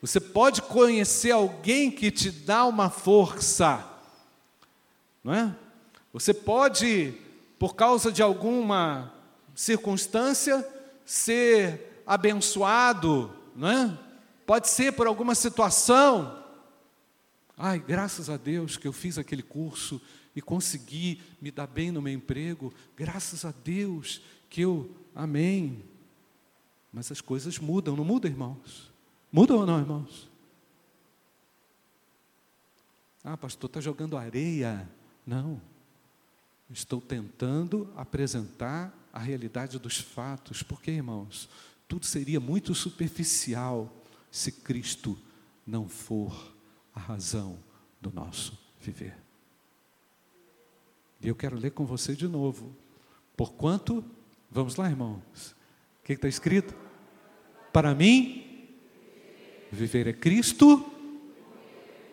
Você 0.00 0.20
pode 0.20 0.60
conhecer 0.62 1.30
alguém 1.30 1.90
que 1.90 2.10
te 2.10 2.30
dá 2.30 2.66
uma 2.66 2.90
força. 2.90 3.84
Não 5.24 5.32
é? 5.32 5.56
Você 6.12 6.34
pode, 6.34 7.14
por 7.58 7.74
causa 7.74 8.12
de 8.12 8.22
alguma 8.22 9.12
circunstância, 9.54 10.66
ser 11.06 12.02
abençoado, 12.04 13.34
não 13.54 13.68
é? 13.68 13.98
Pode 14.44 14.68
ser 14.68 14.92
por 14.92 15.06
alguma 15.06 15.34
situação. 15.34 16.44
Ai, 17.56 17.78
graças 17.78 18.28
a 18.28 18.36
Deus 18.36 18.76
que 18.76 18.86
eu 18.86 18.92
fiz 18.92 19.16
aquele 19.16 19.42
curso 19.42 20.02
e 20.34 20.42
consegui 20.42 21.22
me 21.40 21.50
dar 21.50 21.66
bem 21.66 21.90
no 21.90 22.02
meu 22.02 22.12
emprego. 22.12 22.74
Graças 22.94 23.44
a 23.44 23.54
Deus 23.64 24.20
que 24.50 24.60
eu, 24.60 24.94
amém. 25.14 25.82
Mas 26.92 27.10
as 27.10 27.20
coisas 27.20 27.58
mudam, 27.58 27.96
não 27.96 28.04
mudam, 28.04 28.30
irmãos? 28.30 28.92
Mudam 29.32 29.58
ou 29.58 29.66
não, 29.66 29.78
irmãos? 29.78 30.30
Ah, 33.24 33.36
pastor, 33.36 33.68
está 33.68 33.80
jogando 33.80 34.16
areia. 34.16 34.88
Não. 35.26 35.60
Estou 36.70 37.00
tentando 37.00 37.92
apresentar 37.96 38.92
a 39.12 39.18
realidade 39.18 39.78
dos 39.78 39.98
fatos, 39.98 40.62
porque, 40.62 40.90
irmãos, 40.90 41.48
tudo 41.88 42.04
seria 42.04 42.40
muito 42.40 42.74
superficial 42.74 43.92
se 44.30 44.50
Cristo 44.50 45.16
não 45.66 45.88
for 45.88 46.54
a 46.94 47.00
razão 47.00 47.58
do 48.00 48.10
nosso 48.10 48.58
viver. 48.80 49.16
E 51.20 51.28
eu 51.28 51.34
quero 51.34 51.56
ler 51.56 51.70
com 51.70 51.86
você 51.86 52.14
de 52.14 52.28
novo. 52.28 52.74
Porquanto, 53.36 54.04
vamos 54.50 54.76
lá, 54.76 54.88
irmãos, 54.88 55.54
o 56.00 56.04
que 56.04 56.12
está 56.12 56.28
escrito? 56.28 56.74
Para 57.72 57.94
mim, 57.94 58.68
viver 59.70 60.06
é 60.06 60.12
Cristo 60.12 60.84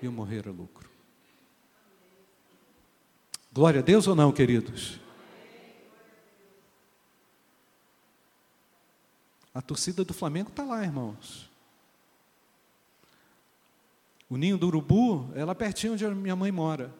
e 0.02 0.08
o 0.08 0.12
morrer 0.12 0.48
é 0.48 0.52
lucro. 0.52 0.83
Glória 3.54 3.82
a 3.82 3.84
Deus 3.84 4.08
ou 4.08 4.16
não, 4.16 4.32
queridos? 4.32 5.00
A 9.54 9.62
torcida 9.62 10.04
do 10.04 10.12
Flamengo 10.12 10.50
está 10.50 10.64
lá, 10.64 10.84
irmãos. 10.84 11.52
O 14.28 14.38
ninho 14.38 14.58
do 14.58 14.66
urubu 14.66 15.30
é 15.36 15.46
lá 15.46 15.54
pertinho 15.54 15.94
onde 15.94 16.04
a 16.04 16.10
minha 16.10 16.36
mãe 16.36 16.52
mora. 16.52 16.92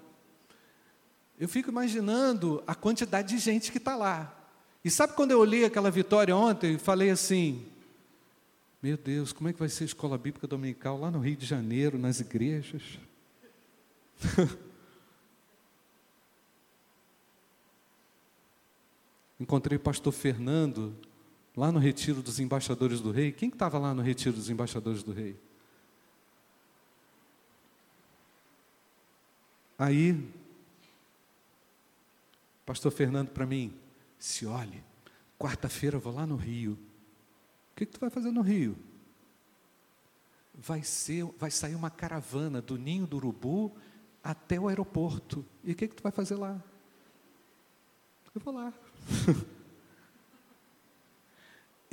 Eu 1.40 1.50
fico 1.50 1.72
imaginando 1.72 2.64
a 2.68 2.76
quantidade 2.76 3.30
de 3.30 3.40
gente 3.40 3.72
que 3.72 3.80
está 3.80 3.96
lá. 3.96 4.32
E 4.86 4.92
sabe 4.92 5.14
quando 5.14 5.32
eu 5.32 5.40
olhei 5.40 5.66
aquela 5.66 5.90
vitória 5.90 6.36
ontem 6.38 6.76
e 6.76 6.78
falei 6.78 7.10
assim: 7.10 7.66
meu 8.80 8.96
Deus, 8.96 9.34
como 9.34 9.50
é 9.50 9.54
que 9.54 9.60
vai 9.60 9.70
ser 9.70 9.86
a 9.86 9.88
escola 9.88 10.20
bíblica 10.20 10.46
dominical 10.46 11.00
lá 11.00 11.10
no 11.10 11.20
Rio 11.20 11.36
de 11.36 11.48
Janeiro, 11.48 11.98
nas 11.98 12.20
igrejas? 12.20 13.00
Encontrei 19.40 19.78
o 19.78 19.82
pastor 19.82 20.14
Fernando 20.14 20.96
lá 21.56 21.72
no 21.72 21.80
retiro 21.80 22.22
dos 22.22 22.40
embaixadores 22.40 23.02
do 23.02 23.12
rei. 23.12 23.32
Quem 23.32 23.50
estava 23.50 23.78
lá 23.78 23.94
no 23.94 24.02
retiro 24.02 24.36
dos 24.36 24.50
embaixadores 24.50 25.04
do 25.04 25.12
rei? 25.12 25.38
Aí, 29.78 30.32
pastor 32.66 32.92
Fernando 32.92 33.30
para 33.30 33.46
mim, 33.46 33.74
se 34.20 34.46
olhe, 34.46 34.84
quarta-feira 35.38 35.98
eu 35.98 36.00
vou 36.00 36.14
lá 36.14 36.26
no 36.26 36.36
Rio. 36.36 36.74
O 36.74 37.76
que, 37.76 37.86
que 37.86 37.92
tu 37.92 38.00
vai 38.00 38.10
fazer 38.10 38.32
no 38.32 38.42
Rio? 38.42 38.78
Vai, 40.54 40.84
ser, 40.84 41.26
vai 41.38 41.50
sair 41.50 41.76
uma 41.76 41.90
caravana 41.90 42.62
do 42.62 42.78
ninho 42.78 43.08
do 43.08 43.18
urubu 43.18 43.76
até 44.24 44.60
o 44.60 44.68
aeroporto. 44.68 45.44
E 45.64 45.72
o 45.72 45.76
que, 45.76 45.88
que 45.88 45.96
tu 45.96 46.04
vai 46.04 46.12
fazer 46.12 46.36
lá? 46.36 46.64
Eu 48.34 48.42
vou 48.42 48.54
lá. 48.54 48.72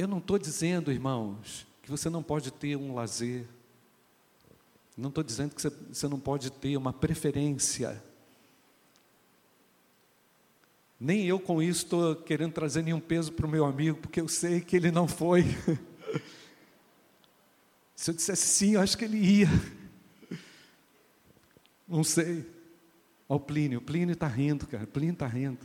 Eu 0.00 0.08
não 0.08 0.18
estou 0.18 0.38
dizendo, 0.38 0.90
irmãos, 0.90 1.66
que 1.82 1.90
você 1.90 2.08
não 2.08 2.22
pode 2.22 2.50
ter 2.50 2.74
um 2.74 2.94
lazer. 2.94 3.46
Não 4.96 5.10
estou 5.10 5.22
dizendo 5.22 5.54
que 5.54 5.60
você, 5.60 6.08
não 6.08 6.18
pode 6.18 6.50
ter 6.50 6.74
uma 6.76 6.90
preferência. 6.92 8.02
Nem 10.98 11.26
eu 11.26 11.38
com 11.38 11.62
isso 11.62 11.84
estou 11.84 12.16
querendo 12.16 12.52
trazer 12.52 12.82
nenhum 12.82 12.98
peso 12.98 13.32
para 13.32 13.46
o 13.46 13.48
meu 13.48 13.66
amigo, 13.66 13.98
porque 13.98 14.22
eu 14.22 14.28
sei 14.28 14.62
que 14.62 14.74
ele 14.74 14.90
não 14.90 15.06
foi. 15.06 15.44
Se 17.94 18.10
eu 18.10 18.14
dissesse 18.14 18.46
sim, 18.46 18.74
eu 18.76 18.80
acho 18.80 18.96
que 18.96 19.04
ele 19.04 19.18
ia. 19.18 19.48
Não 21.86 22.02
sei. 22.02 22.46
Olha 23.28 23.36
o 23.36 23.40
Plínio, 23.40 23.78
o 23.80 23.82
Plínio 23.82 24.14
está 24.14 24.26
rindo, 24.26 24.66
cara. 24.66 24.86
Plínio 24.86 25.12
está 25.12 25.26
rindo. 25.26 25.58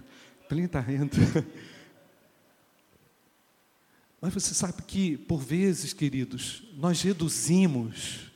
Plínio 0.47 0.69
rindo. 0.81 1.17
Mas 4.21 4.33
você 4.33 4.53
sabe 4.53 4.81
que, 4.83 5.17
por 5.17 5.39
vezes, 5.39 5.93
queridos, 5.93 6.63
nós 6.75 7.01
reduzimos, 7.01 8.31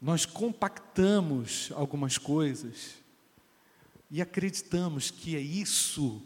nós 0.00 0.24
compactamos 0.24 1.70
algumas 1.74 2.18
coisas 2.18 2.94
e 4.10 4.22
acreditamos 4.22 5.10
que 5.10 5.36
é 5.36 5.40
isso 5.40 6.22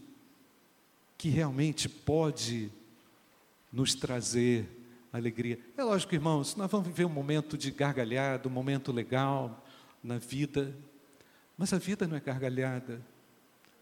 que 1.16 1.29
realmente 1.29 1.88
pode 1.88 2.71
nos 3.73 3.94
trazer 3.94 4.68
alegria. 5.12 5.59
É 5.77 5.83
lógico, 5.83 6.14
irmãos, 6.14 6.55
nós 6.55 6.71
vamos 6.71 6.87
viver 6.87 7.05
um 7.05 7.11
momento 7.11 7.57
de 7.57 7.71
gargalhada, 7.71 8.49
um 8.49 8.53
momento 8.53 8.92
legal 8.92 9.66
na 10.03 10.18
vida, 10.18 10.77
mas 11.57 11.73
a 11.73 11.79
vida 11.79 12.07
não 12.07 12.16
é 12.16 12.21
gargalhada. 12.21 13.03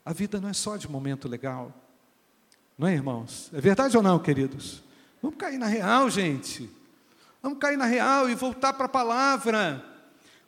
A 0.06 0.12
vida 0.12 0.40
não 0.40 0.48
é 0.48 0.52
só 0.52 0.76
de 0.76 0.88
momento 0.88 1.26
legal. 1.26 1.74
Não 2.78 2.86
é, 2.86 2.94
irmãos? 2.94 3.50
É 3.52 3.60
verdade 3.60 3.96
ou 3.96 4.02
não, 4.04 4.20
queridos? 4.20 4.80
Vamos 5.20 5.36
cair 5.36 5.58
na 5.58 5.66
real, 5.66 6.08
gente. 6.08 6.70
Vamos 7.42 7.58
cair 7.58 7.76
na 7.76 7.86
real 7.86 8.30
e 8.30 8.34
voltar 8.36 8.72
para 8.74 8.86
a 8.86 8.88
palavra. 8.88 9.84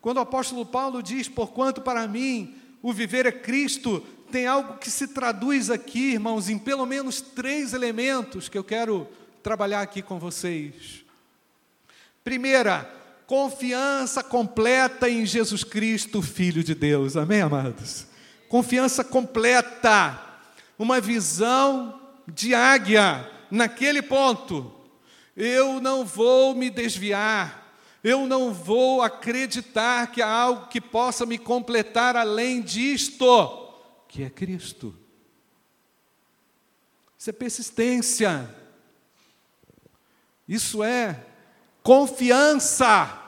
Quando 0.00 0.18
o 0.18 0.20
apóstolo 0.20 0.64
Paulo 0.64 1.02
diz: 1.02 1.28
Porquanto 1.28 1.80
para 1.80 2.06
mim 2.06 2.54
o 2.80 2.92
viver 2.92 3.26
é 3.26 3.32
Cristo, 3.32 4.00
tem 4.30 4.46
algo 4.46 4.78
que 4.78 4.88
se 4.88 5.08
traduz 5.08 5.70
aqui, 5.70 6.12
irmãos, 6.12 6.48
em 6.48 6.56
pelo 6.56 6.86
menos 6.86 7.20
três 7.20 7.72
elementos 7.72 8.48
que 8.48 8.56
eu 8.56 8.62
quero 8.62 9.08
trabalhar 9.42 9.80
aqui 9.80 10.02
com 10.02 10.20
vocês. 10.20 11.04
Primeira, 12.22 12.88
confiança 13.26 14.22
completa 14.22 15.10
em 15.10 15.26
Jesus 15.26 15.64
Cristo, 15.64 16.22
Filho 16.22 16.62
de 16.62 16.76
Deus. 16.76 17.16
Amém, 17.16 17.40
amados? 17.40 18.07
Confiança 18.48 19.04
completa. 19.04 20.18
Uma 20.78 21.00
visão 21.00 22.00
de 22.26 22.54
águia 22.54 23.30
naquele 23.50 24.02
ponto. 24.02 24.72
Eu 25.36 25.80
não 25.80 26.04
vou 26.04 26.54
me 26.54 26.70
desviar. 26.70 27.66
Eu 28.02 28.26
não 28.26 28.52
vou 28.52 29.02
acreditar 29.02 30.10
que 30.12 30.22
há 30.22 30.30
algo 30.30 30.68
que 30.68 30.80
possa 30.80 31.26
me 31.26 31.36
completar 31.36 32.16
além 32.16 32.62
disto, 32.62 33.26
que 34.06 34.22
é 34.22 34.30
Cristo. 34.30 34.96
Isso 37.18 37.30
é 37.30 37.32
persistência. 37.32 38.54
Isso 40.46 40.82
é 40.82 41.26
confiança 41.82 43.24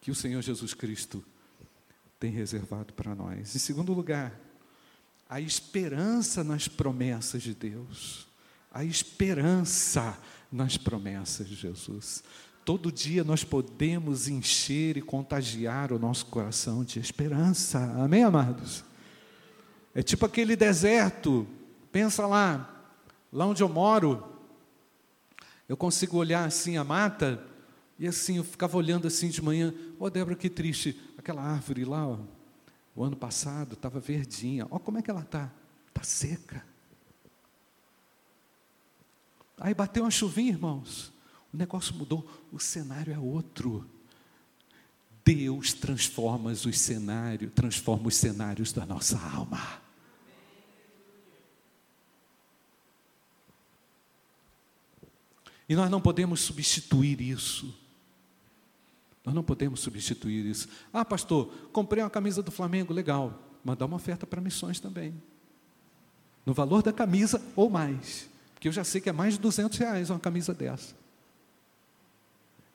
que 0.00 0.10
o 0.10 0.14
Senhor 0.14 0.42
Jesus 0.42 0.74
Cristo 0.74 1.24
tem 2.20 2.30
reservado 2.30 2.92
para 2.92 3.14
nós. 3.14 3.56
Em 3.56 3.58
segundo 3.58 3.94
lugar, 3.94 4.38
a 5.26 5.40
esperança 5.40 6.44
nas 6.44 6.68
promessas 6.68 7.42
de 7.42 7.54
Deus. 7.54 8.28
A 8.70 8.84
esperança 8.84 10.16
nas 10.52 10.76
promessas 10.76 11.48
de 11.48 11.54
Jesus. 11.54 12.22
Todo 12.62 12.92
dia 12.92 13.24
nós 13.24 13.42
podemos 13.42 14.28
encher 14.28 14.98
e 14.98 15.02
contagiar 15.02 15.92
o 15.92 15.98
nosso 15.98 16.26
coração 16.26 16.84
de 16.84 17.00
esperança. 17.00 17.78
Amém, 17.96 18.22
amados? 18.22 18.84
É 19.94 20.02
tipo 20.02 20.26
aquele 20.26 20.54
deserto. 20.54 21.46
Pensa 21.90 22.26
lá, 22.26 22.84
lá 23.32 23.46
onde 23.46 23.62
eu 23.62 23.68
moro, 23.68 24.22
eu 25.66 25.76
consigo 25.76 26.18
olhar 26.18 26.44
assim 26.44 26.76
a 26.76 26.84
mata 26.84 27.42
e 27.98 28.06
assim 28.06 28.38
eu 28.38 28.44
ficava 28.44 28.76
olhando 28.76 29.06
assim 29.06 29.28
de 29.28 29.42
manhã. 29.42 29.74
Ô, 29.98 30.04
oh, 30.04 30.10
Débora, 30.10 30.34
que 30.34 30.48
triste. 30.48 30.98
Aquela 31.20 31.42
árvore 31.42 31.84
lá, 31.84 32.08
ó, 32.08 32.18
o 32.96 33.04
ano 33.04 33.14
passado 33.14 33.74
estava 33.74 34.00
verdinha. 34.00 34.66
Ó, 34.70 34.78
como 34.78 34.96
é 34.96 35.02
que 35.02 35.10
ela 35.10 35.20
está? 35.20 35.52
Está 35.88 36.02
seca. 36.02 36.64
Aí 39.58 39.74
bateu 39.74 40.02
uma 40.04 40.10
chuvinha, 40.10 40.50
irmãos. 40.50 41.12
O 41.52 41.58
negócio 41.58 41.94
mudou, 41.94 42.26
o 42.50 42.58
cenário 42.58 43.12
é 43.12 43.18
outro. 43.18 43.86
Deus 45.22 45.74
transforma 45.74 46.52
os 46.52 46.80
cenários, 46.80 47.52
transforma 47.52 48.08
os 48.08 48.16
cenários 48.16 48.72
da 48.72 48.86
nossa 48.86 49.20
alma. 49.20 49.60
E 55.68 55.76
nós 55.76 55.90
não 55.90 56.00
podemos 56.00 56.40
substituir 56.40 57.20
isso. 57.20 57.78
Nós 59.24 59.34
não 59.34 59.42
podemos 59.42 59.80
substituir 59.80 60.46
isso. 60.46 60.68
Ah, 60.92 61.04
pastor, 61.04 61.52
comprei 61.72 62.02
uma 62.02 62.10
camisa 62.10 62.42
do 62.42 62.50
Flamengo, 62.50 62.92
legal. 62.92 63.38
Mandar 63.64 63.86
uma 63.86 63.96
oferta 63.96 64.26
para 64.26 64.40
missões 64.40 64.80
também. 64.80 65.14
No 66.46 66.54
valor 66.54 66.82
da 66.82 66.92
camisa 66.92 67.40
ou 67.54 67.68
mais. 67.68 68.28
Porque 68.54 68.68
eu 68.68 68.72
já 68.72 68.82
sei 68.84 69.00
que 69.00 69.08
é 69.08 69.12
mais 69.12 69.34
de 69.34 69.40
200 69.40 69.78
reais 69.78 70.10
uma 70.10 70.18
camisa 70.18 70.54
dessa. 70.54 70.94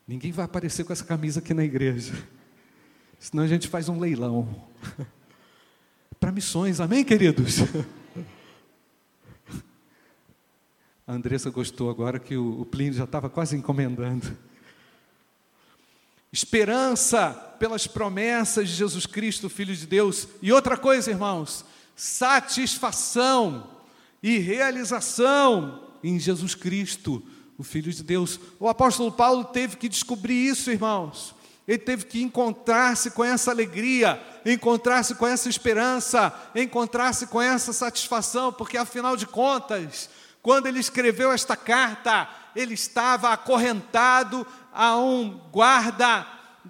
Ninguém 0.06 0.30
vai 0.30 0.44
aparecer 0.44 0.84
com 0.84 0.92
essa 0.92 1.04
camisa 1.04 1.40
aqui 1.40 1.52
na 1.52 1.64
igreja. 1.64 2.14
Senão 3.18 3.42
a 3.42 3.48
gente 3.48 3.66
faz 3.66 3.88
um 3.88 3.98
leilão. 3.98 4.48
Para 6.20 6.30
missões, 6.30 6.80
amém, 6.80 7.04
queridos? 7.04 7.56
A 11.06 11.12
Andressa 11.12 11.50
gostou 11.50 11.88
agora 11.88 12.18
que 12.18 12.36
o, 12.36 12.62
o 12.62 12.66
Plínio 12.66 12.94
já 12.94 13.04
estava 13.04 13.30
quase 13.30 13.56
encomendando. 13.56 14.36
Esperança 16.36 17.30
pelas 17.58 17.86
promessas 17.86 18.68
de 18.68 18.74
Jesus 18.74 19.06
Cristo, 19.06 19.48
Filho 19.48 19.74
de 19.74 19.86
Deus. 19.86 20.28
E 20.42 20.52
outra 20.52 20.76
coisa, 20.76 21.10
irmãos, 21.10 21.64
satisfação 21.96 23.66
e 24.22 24.36
realização 24.36 25.82
em 26.04 26.20
Jesus 26.20 26.54
Cristo, 26.54 27.22
o 27.56 27.64
Filho 27.64 27.90
de 27.90 28.02
Deus. 28.02 28.38
O 28.60 28.68
apóstolo 28.68 29.10
Paulo 29.10 29.44
teve 29.44 29.78
que 29.78 29.88
descobrir 29.88 30.34
isso, 30.34 30.70
irmãos. 30.70 31.34
Ele 31.66 31.78
teve 31.78 32.04
que 32.04 32.20
encontrar-se 32.20 33.12
com 33.12 33.24
essa 33.24 33.50
alegria, 33.50 34.22
encontrar-se 34.44 35.14
com 35.14 35.26
essa 35.26 35.48
esperança, 35.48 36.30
encontrar-se 36.54 37.28
com 37.28 37.40
essa 37.40 37.72
satisfação, 37.72 38.52
porque 38.52 38.76
afinal 38.76 39.16
de 39.16 39.24
contas, 39.24 40.10
quando 40.42 40.66
ele 40.66 40.80
escreveu 40.80 41.32
esta 41.32 41.56
carta, 41.56 42.28
ele 42.56 42.74
estava 42.74 43.30
acorrentado 43.30 44.46
a 44.72 44.96
um 44.96 45.38
guarda 45.52 46.26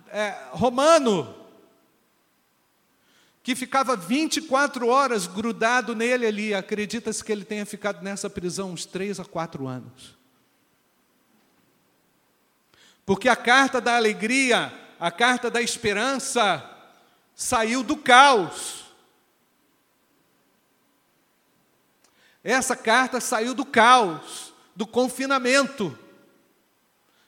é, 0.09 0.37
romano, 0.51 1.35
que 3.43 3.55
ficava 3.55 3.97
24 3.97 4.89
horas 4.89 5.27
grudado 5.27 5.95
nele 5.95 6.27
ali. 6.27 6.53
Acredita-se 6.53 7.25
que 7.25 7.31
ele 7.31 7.45
tenha 7.45 7.65
ficado 7.65 8.03
nessa 8.03 8.29
prisão 8.29 8.73
uns 8.73 8.85
três 8.85 9.21
a 9.21 9.25
quatro 9.25 9.69
anos. 9.69 10.17
Porque 13.07 13.29
a 13.29 13.37
carta 13.37 13.81
da 13.81 13.95
alegria, 13.97 14.73
a 14.99 15.13
carta 15.13 15.49
da 15.49 15.63
esperança, 15.63 16.69
saiu 17.37 17.85
do 17.85 17.97
caos. 17.97 18.85
Essa 22.43 22.75
carta 22.75 23.21
saiu 23.21 23.55
do 23.55 23.65
caos, 23.65 24.46
do 24.77 24.87
confinamento, 24.87 25.99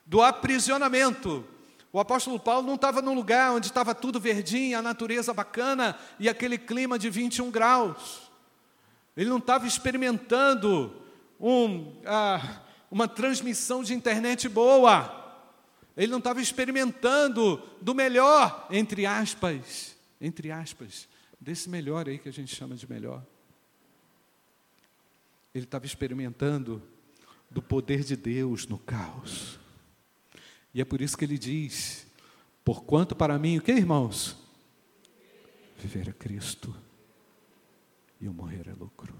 do 0.05 0.21
aprisionamento. 0.21 1.43
O 1.91 1.99
apóstolo 1.99 2.39
Paulo 2.39 2.67
não 2.67 2.75
estava 2.75 3.01
num 3.01 3.15
lugar 3.15 3.51
onde 3.51 3.65
estava 3.65 3.95
tudo 3.95 4.19
verdinho, 4.19 4.77
a 4.77 4.81
natureza 4.81 5.33
bacana 5.33 5.97
e 6.19 6.29
aquele 6.29 6.59
clima 6.59 6.99
de 6.99 7.09
21 7.09 7.49
graus. 7.49 8.29
Ele 9.17 9.29
não 9.29 9.39
estava 9.39 9.65
experimentando 9.65 10.95
um, 11.39 11.99
ah, 12.05 12.61
uma 12.91 13.07
transmissão 13.07 13.83
de 13.83 13.95
internet 13.95 14.47
boa. 14.47 15.15
Ele 15.97 16.11
não 16.11 16.19
estava 16.19 16.39
experimentando 16.39 17.61
do 17.81 17.95
melhor, 17.95 18.67
entre 18.69 19.07
aspas, 19.07 19.97
entre 20.21 20.51
aspas, 20.51 21.09
desse 21.41 21.67
melhor 21.67 22.07
aí 22.07 22.19
que 22.19 22.29
a 22.29 22.33
gente 22.33 22.55
chama 22.55 22.75
de 22.75 22.87
melhor. 22.87 23.23
Ele 25.53 25.63
estava 25.63 25.87
experimentando 25.87 26.81
do 27.49 27.61
poder 27.61 28.03
de 28.03 28.15
Deus 28.15 28.67
no 28.67 28.77
caos. 28.77 29.59
E 30.73 30.81
é 30.81 30.85
por 30.85 31.01
isso 31.01 31.17
que 31.17 31.25
ele 31.25 31.37
diz: 31.37 32.05
Porquanto 32.63 33.15
para 33.15 33.37
mim, 33.39 33.57
o 33.57 33.61
que, 33.61 33.71
irmãos? 33.71 34.37
Viver 35.77 36.09
é 36.09 36.13
Cristo 36.13 36.75
e 38.19 38.27
o 38.27 38.33
morrer 38.33 38.67
é 38.67 38.73
lucro. 38.73 39.15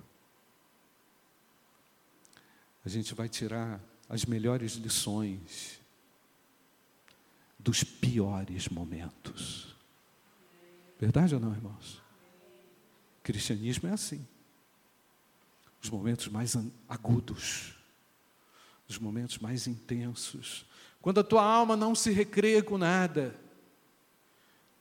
A 2.84 2.90
gente 2.90 3.14
vai 3.14 3.30
tirar 3.30 3.80
as 4.08 4.26
melhores 4.26 4.74
lições 4.74 5.80
dos 7.58 7.84
piores 7.84 8.68
momentos. 8.68 9.76
Verdade 11.00 11.36
ou 11.36 11.42
não, 11.42 11.54
irmãos? 11.54 12.02
O 13.20 13.22
cristianismo 13.24 13.88
é 13.88 13.94
assim. 13.94 14.26
Os 15.82 15.90
momentos 15.90 16.28
mais 16.28 16.56
agudos, 16.88 17.76
os 18.90 18.98
momentos 18.98 19.38
mais 19.38 19.68
intensos, 19.68 20.66
quando 21.00 21.20
a 21.20 21.24
tua 21.24 21.44
alma 21.44 21.78
não 21.78 21.94
se 21.94 22.12
recreia 22.12 22.64
com 22.64 22.78
nada, 22.78 23.36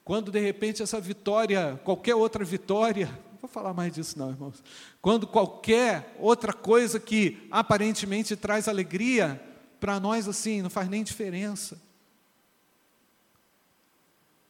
quando 0.02 0.32
de 0.32 0.40
repente 0.40 0.82
essa 0.82 0.98
vitória, 0.98 1.78
qualquer 1.84 2.14
outra 2.14 2.42
vitória, 2.42 3.06
não 3.30 3.38
vou 3.38 3.50
falar 3.50 3.74
mais 3.74 3.92
disso 3.92 4.18
não, 4.18 4.30
irmãos. 4.30 4.64
Quando 5.02 5.26
qualquer 5.26 6.16
outra 6.18 6.52
coisa 6.54 6.98
que 6.98 7.46
aparentemente 7.50 8.34
traz 8.34 8.66
alegria, 8.66 9.40
para 9.78 10.00
nós 10.00 10.26
assim, 10.26 10.62
não 10.62 10.70
faz 10.70 10.88
nem 10.88 11.04
diferença. 11.04 11.78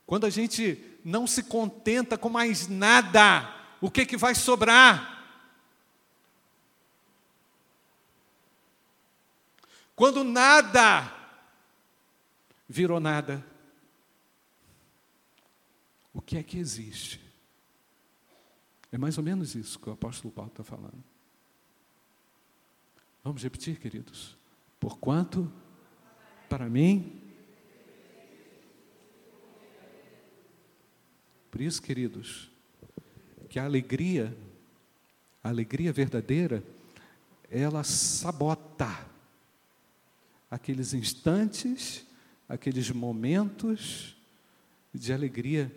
Quando 0.06 0.24
a 0.24 0.30
gente 0.30 0.82
não 1.04 1.26
se 1.26 1.42
contenta 1.42 2.16
com 2.16 2.30
mais 2.30 2.68
nada, 2.68 3.54
o 3.80 3.90
que, 3.90 4.06
que 4.06 4.16
vai 4.16 4.34
sobrar? 4.34 5.17
Quando 9.98 10.22
nada 10.22 11.12
virou 12.68 13.00
nada, 13.00 13.44
o 16.14 16.22
que 16.22 16.36
é 16.38 16.42
que 16.44 16.56
existe? 16.56 17.20
É 18.92 18.96
mais 18.96 19.18
ou 19.18 19.24
menos 19.24 19.56
isso 19.56 19.76
que 19.76 19.90
o 19.90 19.92
apóstolo 19.92 20.32
Paulo 20.32 20.52
está 20.52 20.62
falando. 20.62 21.02
Vamos 23.24 23.42
repetir, 23.42 23.80
queridos? 23.80 24.36
Porquanto, 24.78 25.52
para 26.48 26.68
mim, 26.68 27.24
Por 31.50 31.62
isso, 31.62 31.82
queridos, 31.82 32.50
que 33.48 33.58
a 33.58 33.64
alegria, 33.64 34.36
a 35.42 35.48
alegria 35.48 35.92
verdadeira, 35.92 36.62
ela 37.50 37.82
sabota 37.82 39.08
aqueles 40.50 40.94
instantes, 40.94 42.06
aqueles 42.48 42.90
momentos 42.90 44.16
de 44.92 45.12
alegria, 45.12 45.72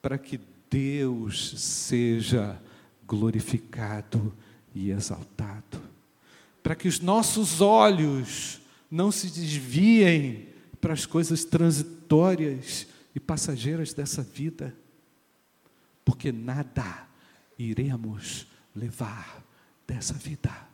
para 0.00 0.16
que 0.16 0.40
Deus 0.70 1.58
seja 1.60 2.60
glorificado 3.06 4.34
e 4.74 4.90
exaltado. 4.90 5.80
Para 6.62 6.74
que 6.74 6.88
os 6.88 7.00
nossos 7.00 7.60
olhos 7.60 8.60
não 8.90 9.10
se 9.10 9.28
desviem 9.30 10.48
para 10.80 10.92
as 10.92 11.06
coisas 11.06 11.44
transitórias 11.44 12.86
e 13.14 13.20
passageiras 13.20 13.92
dessa 13.92 14.22
vida, 14.22 14.74
porque 16.04 16.30
nada 16.32 17.08
iremos 17.58 18.46
levar 18.74 19.44
dessa 19.86 20.14
vida. 20.14 20.67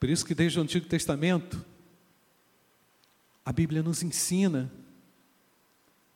Por 0.00 0.08
isso 0.08 0.24
que 0.24 0.34
desde 0.34 0.58
o 0.58 0.62
Antigo 0.62 0.86
Testamento, 0.86 1.62
a 3.44 3.52
Bíblia 3.52 3.82
nos 3.82 4.02
ensina 4.02 4.72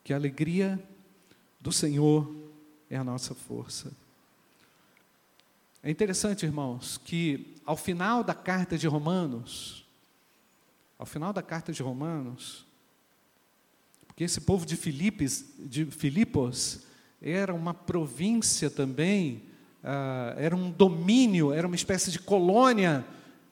que 0.02 0.14
a 0.14 0.16
alegria 0.16 0.82
do 1.60 1.70
Senhor 1.70 2.34
é 2.88 2.96
a 2.96 3.04
nossa 3.04 3.34
força. 3.34 3.92
É 5.82 5.90
interessante, 5.90 6.46
irmãos, 6.46 6.98
que 7.04 7.56
ao 7.66 7.76
final 7.76 8.24
da 8.24 8.32
carta 8.32 8.78
de 8.78 8.86
Romanos, 8.86 9.84
ao 10.98 11.04
final 11.04 11.30
da 11.30 11.42
carta 11.42 11.70
de 11.70 11.82
Romanos, 11.82 12.64
porque 14.06 14.24
esse 14.24 14.40
povo 14.40 14.64
de 14.64 14.76
Filipos, 14.76 15.44
de 15.58 15.84
Filipos 15.84 16.80
era 17.20 17.52
uma 17.52 17.74
província 17.74 18.70
também, 18.70 19.42
uh, 19.82 20.38
era 20.38 20.56
um 20.56 20.70
domínio, 20.70 21.52
era 21.52 21.66
uma 21.66 21.76
espécie 21.76 22.10
de 22.10 22.18
colônia 22.18 23.04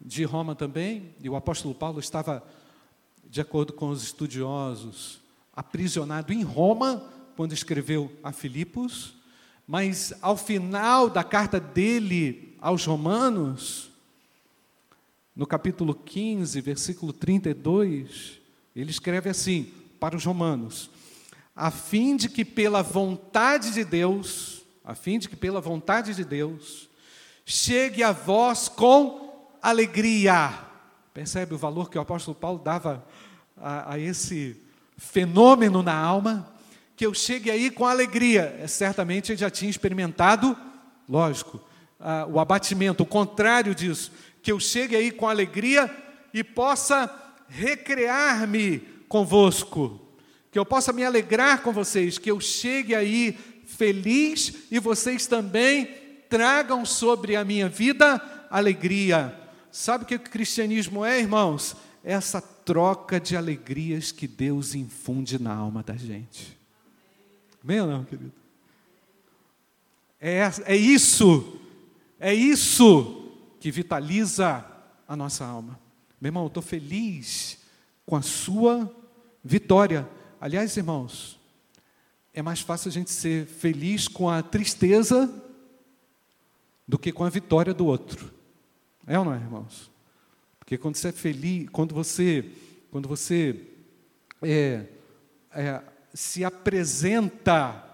de 0.04 0.24
Roma 0.24 0.54
também, 0.54 1.14
e 1.22 1.28
o 1.28 1.36
apóstolo 1.36 1.74
Paulo 1.74 2.00
estava, 2.00 2.42
de 3.28 3.40
acordo 3.40 3.72
com 3.72 3.88
os 3.88 4.02
estudiosos, 4.02 5.20
aprisionado 5.54 6.32
em 6.32 6.42
Roma 6.42 7.08
quando 7.36 7.52
escreveu 7.52 8.10
a 8.22 8.32
Filipos, 8.32 9.14
mas 9.66 10.12
ao 10.20 10.36
final 10.36 11.08
da 11.08 11.22
carta 11.22 11.60
dele 11.60 12.56
aos 12.60 12.84
Romanos, 12.84 13.90
no 15.34 15.46
capítulo 15.46 15.94
15, 15.94 16.60
versículo 16.60 17.12
32, 17.12 18.40
ele 18.74 18.90
escreve 18.90 19.30
assim 19.30 19.72
para 19.98 20.16
os 20.16 20.24
Romanos: 20.24 20.90
a 21.54 21.70
fim 21.70 22.16
de 22.16 22.28
que 22.28 22.44
pela 22.44 22.82
vontade 22.82 23.72
de 23.72 23.84
Deus, 23.84 24.62
a 24.84 24.94
fim 24.94 25.18
de 25.18 25.28
que 25.28 25.36
pela 25.36 25.60
vontade 25.60 26.14
de 26.14 26.24
Deus, 26.24 26.88
chegue 27.46 28.02
a 28.02 28.12
vós 28.12 28.68
com 28.68 29.31
alegria. 29.62 30.52
Percebe 31.14 31.54
o 31.54 31.58
valor 31.58 31.88
que 31.88 31.96
o 31.96 32.00
apóstolo 32.00 32.34
Paulo 32.34 32.58
dava 32.58 33.04
a, 33.56 33.92
a 33.92 33.98
esse 33.98 34.60
fenômeno 34.96 35.82
na 35.82 35.94
alma? 35.94 36.52
Que 36.96 37.06
eu 37.06 37.14
chegue 37.14 37.50
aí 37.50 37.70
com 37.70 37.86
alegria. 37.86 38.58
É, 38.60 38.66
certamente 38.66 39.30
ele 39.30 39.38
já 39.38 39.48
tinha 39.48 39.70
experimentado, 39.70 40.56
lógico, 41.08 41.60
a, 42.00 42.26
o 42.26 42.40
abatimento, 42.40 43.04
o 43.04 43.06
contrário 43.06 43.74
disso. 43.74 44.10
Que 44.42 44.50
eu 44.50 44.58
chegue 44.58 44.96
aí 44.96 45.12
com 45.12 45.28
alegria 45.28 45.88
e 46.34 46.42
possa 46.42 47.10
recrear-me 47.48 48.80
convosco. 49.08 50.00
Que 50.50 50.58
eu 50.58 50.66
possa 50.66 50.92
me 50.92 51.04
alegrar 51.04 51.62
com 51.62 51.72
vocês. 51.72 52.18
Que 52.18 52.30
eu 52.30 52.40
chegue 52.40 52.94
aí 52.94 53.38
feliz 53.66 54.66
e 54.70 54.78
vocês 54.78 55.26
também 55.26 55.86
tragam 56.28 56.84
sobre 56.84 57.36
a 57.36 57.44
minha 57.44 57.68
vida 57.68 58.20
alegria. 58.50 59.41
Sabe 59.72 60.04
o 60.04 60.06
que 60.06 60.16
o 60.16 60.20
cristianismo 60.20 61.02
é, 61.02 61.18
irmãos? 61.18 61.74
É 62.04 62.12
essa 62.12 62.42
troca 62.42 63.18
de 63.18 63.34
alegrias 63.34 64.12
que 64.12 64.28
Deus 64.28 64.74
infunde 64.74 65.42
na 65.42 65.54
alma 65.54 65.82
da 65.82 65.96
gente. 65.96 66.58
Amém 67.64 67.80
ou 67.80 67.86
não, 67.86 68.04
querido? 68.04 68.32
É, 70.20 70.42
é 70.66 70.76
isso, 70.76 71.58
é 72.20 72.34
isso 72.34 73.32
que 73.58 73.70
vitaliza 73.70 74.62
a 75.08 75.16
nossa 75.16 75.44
alma. 75.44 75.80
Meu 76.20 76.28
irmão, 76.28 76.46
estou 76.48 76.62
feliz 76.62 77.58
com 78.04 78.14
a 78.14 78.22
sua 78.22 78.94
vitória. 79.42 80.06
Aliás, 80.38 80.76
irmãos, 80.76 81.40
é 82.34 82.42
mais 82.42 82.60
fácil 82.60 82.90
a 82.90 82.92
gente 82.92 83.10
ser 83.10 83.46
feliz 83.46 84.06
com 84.06 84.28
a 84.28 84.42
tristeza 84.42 85.32
do 86.86 86.98
que 86.98 87.10
com 87.10 87.24
a 87.24 87.30
vitória 87.30 87.72
do 87.72 87.86
outro. 87.86 88.41
É 89.06 89.18
ou 89.18 89.24
não 89.24 89.34
é, 89.34 89.36
irmãos? 89.36 89.90
Porque 90.58 90.78
quando 90.78 90.96
você 90.96 91.08
é 91.08 91.12
feliz, 91.12 91.68
quando 91.70 91.94
você, 91.94 92.44
quando 92.90 93.08
você 93.08 93.60
é, 94.42 94.84
é, 95.54 95.82
se 96.14 96.44
apresenta, 96.44 97.84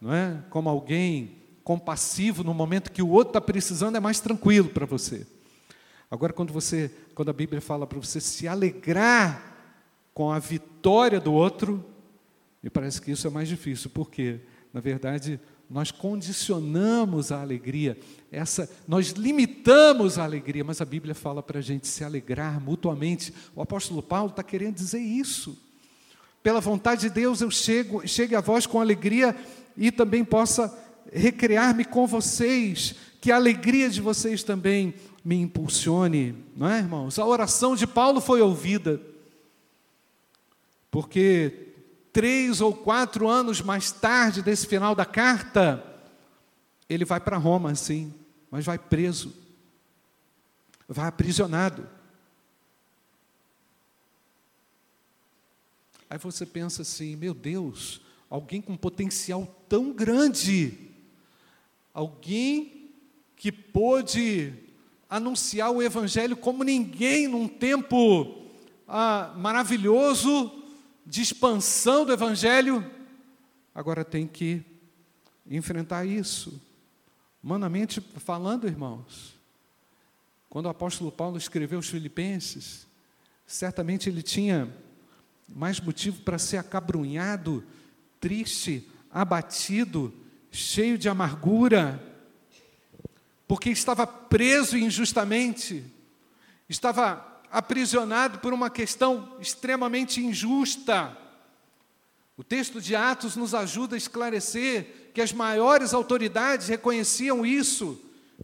não 0.00 0.12
é, 0.12 0.42
como 0.50 0.68
alguém 0.68 1.36
compassivo 1.62 2.44
no 2.44 2.54
momento 2.54 2.92
que 2.92 3.02
o 3.02 3.08
outro 3.08 3.30
está 3.30 3.40
precisando, 3.40 3.96
é 3.96 4.00
mais 4.00 4.20
tranquilo 4.20 4.68
para 4.68 4.86
você. 4.86 5.26
Agora, 6.10 6.32
quando 6.32 6.52
você, 6.52 6.90
quando 7.14 7.30
a 7.30 7.32
Bíblia 7.32 7.60
fala 7.60 7.86
para 7.86 7.98
você 7.98 8.20
se 8.20 8.46
alegrar 8.46 9.56
com 10.14 10.30
a 10.30 10.38
vitória 10.38 11.20
do 11.20 11.32
outro, 11.32 11.84
me 12.62 12.70
parece 12.70 13.00
que 13.02 13.10
isso 13.10 13.26
é 13.26 13.30
mais 13.30 13.48
difícil, 13.48 13.90
porque, 13.90 14.40
na 14.72 14.80
verdade, 14.80 15.40
nós 15.68 15.90
condicionamos 15.90 17.32
a 17.32 17.40
alegria, 17.40 17.98
essa, 18.30 18.70
nós 18.86 19.08
limitamos 19.10 20.18
a 20.18 20.24
alegria, 20.24 20.62
mas 20.62 20.80
a 20.80 20.84
Bíblia 20.84 21.14
fala 21.14 21.42
para 21.42 21.58
a 21.58 21.62
gente 21.62 21.88
se 21.88 22.04
alegrar 22.04 22.60
mutuamente. 22.60 23.32
O 23.54 23.60
apóstolo 23.60 24.02
Paulo 24.02 24.30
está 24.30 24.42
querendo 24.42 24.74
dizer 24.74 25.00
isso. 25.00 25.58
Pela 26.42 26.60
vontade 26.60 27.02
de 27.02 27.10
Deus 27.10 27.40
eu 27.40 27.50
chego, 27.50 28.06
chegue 28.06 28.36
a 28.36 28.40
vós 28.40 28.66
com 28.66 28.80
alegria 28.80 29.34
e 29.76 29.90
também 29.90 30.24
possa 30.24 30.72
recrear-me 31.12 31.84
com 31.84 32.06
vocês, 32.06 32.94
que 33.20 33.32
a 33.32 33.36
alegria 33.36 33.88
de 33.90 34.00
vocês 34.00 34.42
também 34.42 34.94
me 35.24 35.36
impulsione, 35.40 36.36
não 36.56 36.68
é, 36.68 36.78
irmãos? 36.78 37.18
A 37.18 37.26
oração 37.26 37.74
de 37.74 37.86
Paulo 37.86 38.20
foi 38.20 38.40
ouvida, 38.40 39.00
porque 40.90 41.65
três 42.16 42.62
ou 42.62 42.72
quatro 42.72 43.28
anos 43.28 43.60
mais 43.60 43.92
tarde 43.92 44.40
desse 44.40 44.66
final 44.66 44.94
da 44.94 45.04
carta, 45.04 45.84
ele 46.88 47.04
vai 47.04 47.20
para 47.20 47.36
Roma, 47.36 47.74
sim, 47.74 48.10
mas 48.50 48.64
vai 48.64 48.78
preso, 48.78 49.34
vai 50.88 51.08
aprisionado. 51.08 51.86
Aí 56.08 56.16
você 56.16 56.46
pensa 56.46 56.80
assim: 56.80 57.16
meu 57.16 57.34
Deus, 57.34 58.00
alguém 58.30 58.62
com 58.62 58.78
potencial 58.78 59.46
tão 59.68 59.92
grande, 59.92 60.88
alguém 61.92 62.92
que 63.36 63.52
pôde 63.52 64.54
anunciar 65.06 65.70
o 65.70 65.82
Evangelho 65.82 66.34
como 66.34 66.64
ninguém 66.64 67.28
num 67.28 67.46
tempo 67.46 68.42
ah, 68.88 69.34
maravilhoso, 69.36 70.62
de 71.06 71.22
expansão 71.22 72.04
do 72.04 72.12
Evangelho, 72.12 72.84
agora 73.72 74.04
tem 74.04 74.26
que 74.26 74.64
enfrentar 75.48 76.04
isso. 76.04 76.60
Humanamente 77.42 78.00
falando, 78.00 78.66
irmãos, 78.66 79.38
quando 80.50 80.66
o 80.66 80.70
apóstolo 80.70 81.12
Paulo 81.12 81.38
escreveu 81.38 81.78
os 81.78 81.88
Filipenses, 81.88 82.88
certamente 83.46 84.08
ele 84.08 84.22
tinha 84.22 84.68
mais 85.48 85.78
motivo 85.78 86.22
para 86.22 86.38
ser 86.38 86.56
acabrunhado, 86.56 87.62
triste, 88.20 88.88
abatido, 89.08 90.12
cheio 90.50 90.98
de 90.98 91.08
amargura, 91.08 92.02
porque 93.46 93.70
estava 93.70 94.06
preso 94.06 94.76
injustamente, 94.76 95.84
estava 96.68 97.35
aprisionado 97.50 98.38
por 98.38 98.52
uma 98.52 98.70
questão 98.70 99.36
extremamente 99.40 100.24
injusta. 100.24 101.16
O 102.36 102.44
texto 102.44 102.80
de 102.80 102.94
Atos 102.94 103.34
nos 103.34 103.54
ajuda 103.54 103.96
a 103.96 103.98
esclarecer 103.98 105.10
que 105.14 105.22
as 105.22 105.32
maiores 105.32 105.94
autoridades 105.94 106.68
reconheciam 106.68 107.46
isso, 107.46 107.98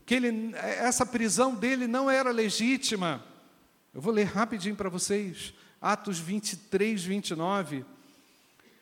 que 0.06 0.14
ele, 0.14 0.54
essa 0.56 1.04
prisão 1.04 1.54
dele 1.54 1.86
não 1.86 2.10
era 2.10 2.30
legítima. 2.30 3.22
Eu 3.92 4.00
vou 4.00 4.12
ler 4.12 4.24
rapidinho 4.24 4.74
para 4.74 4.88
vocês, 4.88 5.52
Atos 5.80 6.18
23, 6.18 7.04
29. 7.04 7.84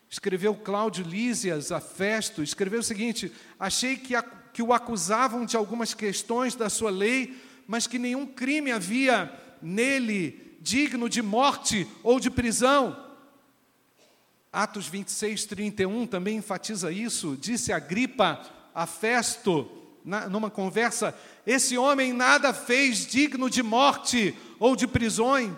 Escreveu 0.08 0.54
Cláudio 0.54 1.04
Lísias 1.04 1.72
a 1.72 1.80
Festo, 1.80 2.42
escreveu 2.42 2.78
o 2.78 2.84
seguinte: 2.84 3.32
Achei 3.58 3.96
que, 3.96 4.14
a, 4.14 4.22
que 4.22 4.62
o 4.62 4.72
acusavam 4.72 5.44
de 5.44 5.56
algumas 5.56 5.94
questões 5.94 6.54
da 6.54 6.68
sua 6.68 6.90
lei, 6.90 7.40
mas 7.66 7.88
que 7.88 7.98
nenhum 7.98 8.26
crime 8.26 8.70
havia 8.70 9.32
nele 9.62 10.58
digno 10.60 11.08
de 11.08 11.22
morte 11.22 11.86
ou 12.02 12.20
de 12.20 12.30
prisão. 12.30 13.08
Atos 14.52 14.88
26, 14.88 15.44
31 15.46 16.06
também 16.06 16.38
enfatiza 16.38 16.90
isso. 16.90 17.36
Disse 17.40 17.72
Agripa 17.72 18.40
a 18.74 18.86
Festo, 18.86 19.70
na, 20.04 20.28
numa 20.28 20.50
conversa: 20.50 21.16
Esse 21.46 21.78
homem 21.78 22.12
nada 22.12 22.52
fez 22.52 23.06
digno 23.06 23.48
de 23.48 23.62
morte 23.62 24.36
ou 24.58 24.74
de 24.74 24.86
prisões. 24.86 25.54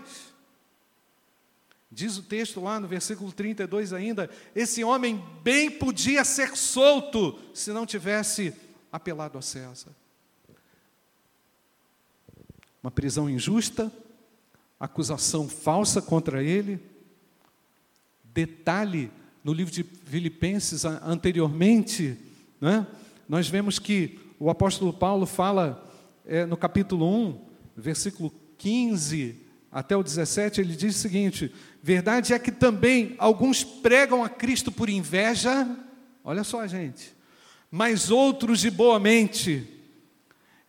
Diz 1.90 2.16
o 2.16 2.22
texto 2.22 2.60
lá 2.60 2.80
no 2.80 2.88
versículo 2.88 3.32
32 3.32 3.92
ainda: 3.92 4.30
Esse 4.54 4.84
homem 4.84 5.22
bem 5.42 5.70
podia 5.70 6.24
ser 6.24 6.56
solto 6.56 7.38
se 7.54 7.70
não 7.72 7.86
tivesse 7.86 8.54
apelado 8.90 9.38
a 9.38 9.42
César. 9.42 9.90
Uma 12.82 12.90
prisão 12.90 13.30
injusta, 13.30 13.92
acusação 14.78 15.48
falsa 15.48 16.02
contra 16.02 16.42
ele. 16.42 16.80
Detalhe 18.24 19.10
no 19.44 19.52
livro 19.52 19.72
de 19.72 19.82
Filipenses 19.82 20.84
anteriormente, 20.84 22.16
né, 22.60 22.86
nós 23.28 23.48
vemos 23.48 23.78
que 23.78 24.18
o 24.38 24.50
apóstolo 24.50 24.92
Paulo 24.92 25.26
fala 25.26 25.88
é, 26.24 26.44
no 26.46 26.56
capítulo 26.56 27.06
1, 27.06 27.40
versículo 27.76 28.32
15 28.58 29.36
até 29.70 29.96
o 29.96 30.02
17, 30.02 30.60
ele 30.60 30.76
diz 30.76 30.96
o 30.96 30.98
seguinte: 30.98 31.52
Verdade 31.82 32.34
é 32.34 32.38
que 32.38 32.52
também 32.52 33.14
alguns 33.18 33.64
pregam 33.64 34.22
a 34.22 34.28
Cristo 34.28 34.70
por 34.70 34.88
inveja, 34.88 35.68
olha 36.22 36.44
só, 36.44 36.66
gente, 36.66 37.14
mas 37.70 38.10
outros 38.10 38.60
de 38.60 38.70
boa 38.70 39.00
mente, 39.00 39.81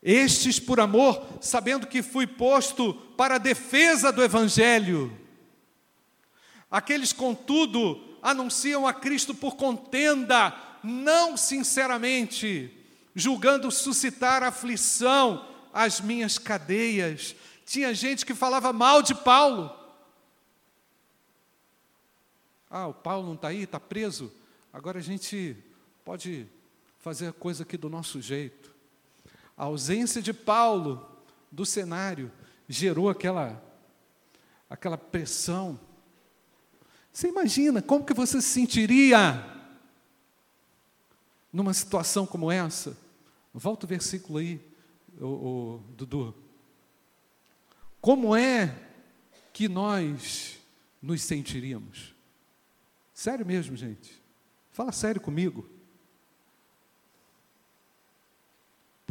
estes 0.04 0.60
por 0.60 0.80
amor, 0.80 1.26
sabendo 1.39 1.88
que 1.88 2.04
fui 2.04 2.28
posto 2.28 2.94
para 3.18 3.36
a 3.36 3.39
defesa 3.39 4.12
do 4.12 4.22
Evangelho. 4.22 5.18
Aqueles, 6.70 7.13
contudo, 7.13 8.18
anunciam 8.22 8.86
a 8.86 8.94
Cristo 8.94 9.34
por 9.34 9.56
contenda, 9.56 10.54
não 10.84 11.38
sinceramente, 11.38 12.76
julgando 13.16 13.72
suscitar 13.72 14.44
aflição 14.44 15.48
às 15.72 16.02
minhas 16.02 16.38
cadeias. 16.38 17.36
Tinha 17.66 17.94
gente 17.94 18.26
que 18.26 18.34
falava 18.34 18.74
mal 18.74 19.02
de 19.02 19.16
Paulo. 19.16 19.72
Ah, 22.70 22.88
o 22.88 22.94
Paulo 22.94 23.28
não 23.28 23.36
está 23.36 23.50
aí, 23.50 23.63
está 23.63 23.80
preso. 23.80 24.34
Agora 24.74 24.98
a 24.98 25.02
gente 25.02 25.56
pode 26.04 26.48
fazer 27.00 27.28
a 27.28 27.34
coisa 27.34 27.63
aqui 27.63 27.78
do 27.78 27.88
nosso 27.88 28.20
jeito. 28.20 28.73
A 29.58 29.66
ausência 29.66 30.22
de 30.22 30.34
Paulo 30.34 31.10
do 31.52 31.66
cenário 31.66 32.32
gerou 32.68 33.10
aquela, 33.10 33.62
aquela 34.70 34.98
pressão 34.98 35.80
você 37.13 37.28
imagina 37.28 37.80
como 37.80 38.04
que 38.04 38.13
você 38.13 38.42
se 38.42 38.50
sentiria 38.50 39.48
numa 41.52 41.72
situação 41.72 42.26
como 42.26 42.52
essa? 42.52 42.98
Volta 43.54 43.86
o 43.86 43.89
versículo 43.89 44.39
aí, 44.39 44.60
o, 45.22 45.26
o, 45.26 45.84
Dudu. 45.96 46.34
Como 48.02 48.36
é 48.36 48.76
que 49.54 49.70
nós 49.70 50.58
nos 51.00 51.22
sentiríamos? 51.22 52.16
Sério 53.13 53.46
mesmo, 53.46 53.78
gente. 53.78 54.20
Fala 54.72 54.92
sério 54.92 55.22
comigo. 55.22 55.70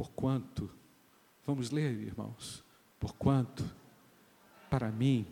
Porquanto, 0.03 0.69
vamos 1.47 1.71
ler, 1.71 1.93
irmãos. 1.93 2.65
Porquanto, 2.99 3.65
para 4.69 4.91
mim, 4.91 5.25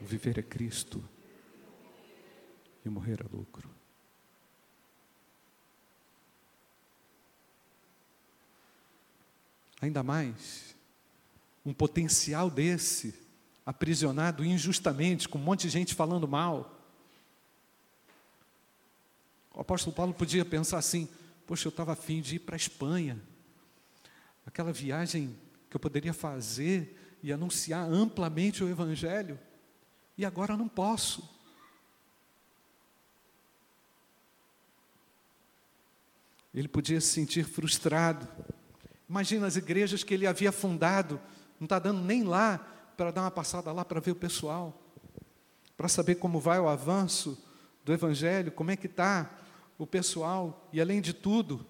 viver 0.00 0.38
é 0.38 0.42
Cristo 0.42 1.06
e 2.82 2.88
morrer 2.88 3.20
é 3.20 3.36
lucro. 3.36 3.68
Ainda 9.78 10.02
mais, 10.02 10.74
um 11.66 11.74
potencial 11.74 12.48
desse, 12.48 13.14
aprisionado 13.66 14.42
injustamente, 14.42 15.28
com 15.28 15.36
um 15.36 15.42
monte 15.42 15.64
de 15.64 15.68
gente 15.68 15.94
falando 15.94 16.26
mal. 16.26 16.80
O 19.52 19.60
apóstolo 19.60 19.94
Paulo 19.94 20.14
podia 20.14 20.46
pensar 20.46 20.78
assim: 20.78 21.06
poxa, 21.46 21.68
eu 21.68 21.70
estava 21.70 21.92
afim 21.92 22.22
de 22.22 22.36
ir 22.36 22.38
para 22.38 22.54
a 22.54 22.56
Espanha, 22.56 23.20
aquela 24.46 24.72
viagem 24.72 25.38
que 25.68 25.76
eu 25.76 25.80
poderia 25.80 26.12
fazer 26.12 27.18
e 27.22 27.32
anunciar 27.32 27.90
amplamente 27.90 28.62
o 28.62 28.68
Evangelho, 28.68 29.38
e 30.16 30.24
agora 30.24 30.56
não 30.56 30.68
posso. 30.68 31.28
Ele 36.54 36.68
podia 36.68 37.00
se 37.00 37.08
sentir 37.08 37.44
frustrado. 37.44 38.28
Imagina 39.08 39.46
as 39.46 39.56
igrejas 39.56 40.04
que 40.04 40.14
ele 40.14 40.26
havia 40.26 40.52
fundado, 40.52 41.20
não 41.58 41.64
está 41.64 41.78
dando 41.78 42.00
nem 42.02 42.22
lá 42.22 42.58
para 42.96 43.10
dar 43.10 43.22
uma 43.22 43.30
passada 43.30 43.72
lá 43.72 43.84
para 43.84 44.00
ver 44.00 44.12
o 44.12 44.16
pessoal, 44.16 44.80
para 45.76 45.88
saber 45.88 46.16
como 46.16 46.38
vai 46.38 46.60
o 46.60 46.68
avanço 46.68 47.42
do 47.84 47.92
Evangelho, 47.92 48.52
como 48.52 48.70
é 48.70 48.76
que 48.76 48.86
está 48.86 49.30
o 49.76 49.86
pessoal, 49.86 50.68
e 50.72 50.80
além 50.80 51.00
de 51.00 51.12
tudo, 51.12 51.66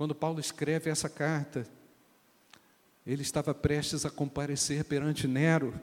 quando 0.00 0.14
Paulo 0.14 0.40
escreve 0.40 0.88
essa 0.88 1.10
carta, 1.10 1.68
ele 3.06 3.20
estava 3.20 3.52
prestes 3.52 4.06
a 4.06 4.10
comparecer 4.10 4.82
perante 4.82 5.28
Nero, 5.28 5.78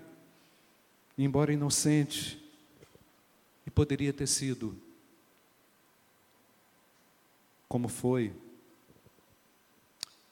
embora 1.16 1.54
inocente, 1.54 2.44
e 3.64 3.70
poderia 3.70 4.12
ter 4.12 4.26
sido 4.26 4.76
como 7.70 7.88
foi 7.88 8.36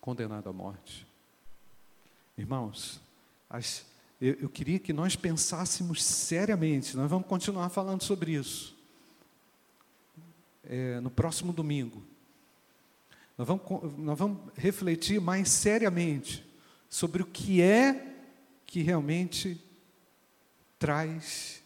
condenado 0.01 0.49
à 0.49 0.51
morte. 0.51 1.05
Irmãos, 2.35 2.99
as, 3.47 3.85
eu, 4.19 4.33
eu 4.33 4.49
queria 4.49 4.79
que 4.79 4.93
nós 4.93 5.15
pensássemos 5.15 6.03
seriamente, 6.03 6.97
nós 6.97 7.07
vamos 7.07 7.27
continuar 7.27 7.69
falando 7.69 8.01
sobre 8.01 8.31
isso 8.31 8.75
é, 10.63 10.99
no 11.01 11.11
próximo 11.11 11.53
domingo. 11.53 12.14
Nós 13.37 13.47
vamos, 13.47 13.97
nós 13.97 14.17
vamos 14.17 14.39
refletir 14.55 15.19
mais 15.19 15.49
seriamente 15.49 16.45
sobre 16.89 17.21
o 17.21 17.25
que 17.25 17.61
é 17.61 18.13
que 18.65 18.81
realmente 18.81 19.61
traz 20.79 21.61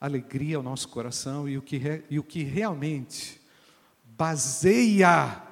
alegria 0.00 0.56
ao 0.56 0.62
nosso 0.62 0.88
coração 0.88 1.48
e 1.48 1.56
o 1.56 1.62
que, 1.62 2.04
e 2.10 2.18
o 2.18 2.22
que 2.22 2.42
realmente 2.42 3.40
baseia 4.04 5.42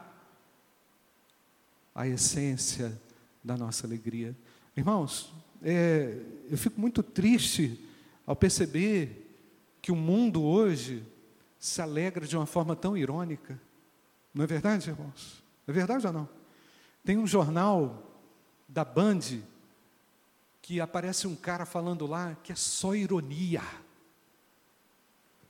a 1.94 2.06
essência 2.06 3.00
da 3.42 3.56
nossa 3.56 3.86
alegria. 3.86 4.36
Irmãos, 4.76 5.32
é, 5.62 6.18
eu 6.50 6.58
fico 6.58 6.78
muito 6.78 7.02
triste 7.02 7.82
ao 8.26 8.36
perceber 8.36 9.38
que 9.80 9.90
o 9.90 9.96
mundo 9.96 10.42
hoje 10.42 11.02
se 11.58 11.80
alegra 11.80 12.26
de 12.26 12.36
uma 12.36 12.44
forma 12.44 12.76
tão 12.76 12.96
irônica. 12.96 13.58
Não 14.34 14.44
é 14.44 14.46
verdade, 14.46 14.90
irmãos? 14.90 15.45
É 15.66 15.72
verdade 15.72 16.06
ou 16.06 16.12
não? 16.12 16.28
Tem 17.04 17.18
um 17.18 17.26
jornal 17.26 18.02
da 18.68 18.84
Band 18.84 19.20
que 20.62 20.80
aparece 20.80 21.26
um 21.26 21.36
cara 21.36 21.64
falando 21.64 22.06
lá 22.06 22.34
que 22.42 22.52
é 22.52 22.56
só 22.56 22.94
ironia. 22.94 23.62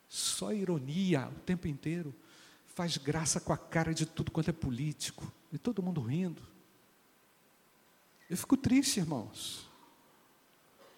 Só 0.08 0.52
ironia 0.52 1.28
o 1.28 1.40
tempo 1.40 1.66
inteiro 1.66 2.14
faz 2.76 2.98
graça 2.98 3.40
com 3.40 3.54
a 3.54 3.56
cara 3.56 3.94
de 3.94 4.04
tudo 4.04 4.30
quanto 4.30 4.50
é 4.50 4.52
político, 4.52 5.32
e 5.50 5.56
todo 5.56 5.82
mundo 5.82 6.02
rindo. 6.02 6.42
Eu 8.28 8.36
fico 8.36 8.54
triste, 8.54 9.00
irmãos, 9.00 9.66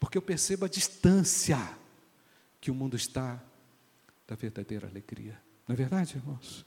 porque 0.01 0.19
eu 0.19 0.23
percebo 0.23 0.65
a 0.65 0.69
distância 0.69 1.57
que 2.61 2.69
o 2.69 2.75
mundo 2.75 2.97
está 2.97 3.41
da 4.27 4.35
verdadeira 4.35 4.89
alegria. 4.89 5.41
Não 5.69 5.75
é 5.75 5.77
verdade, 5.77 6.17
irmãos? 6.17 6.67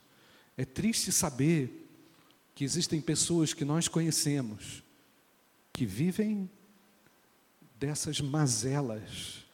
É 0.56 0.64
triste 0.64 1.12
saber 1.12 1.91
que 2.54 2.64
existem 2.64 3.00
pessoas 3.00 3.54
que 3.54 3.64
nós 3.64 3.88
conhecemos 3.88 4.82
que 5.72 5.86
vivem 5.86 6.50
dessas 7.78 8.20
mazelas, 8.20 9.44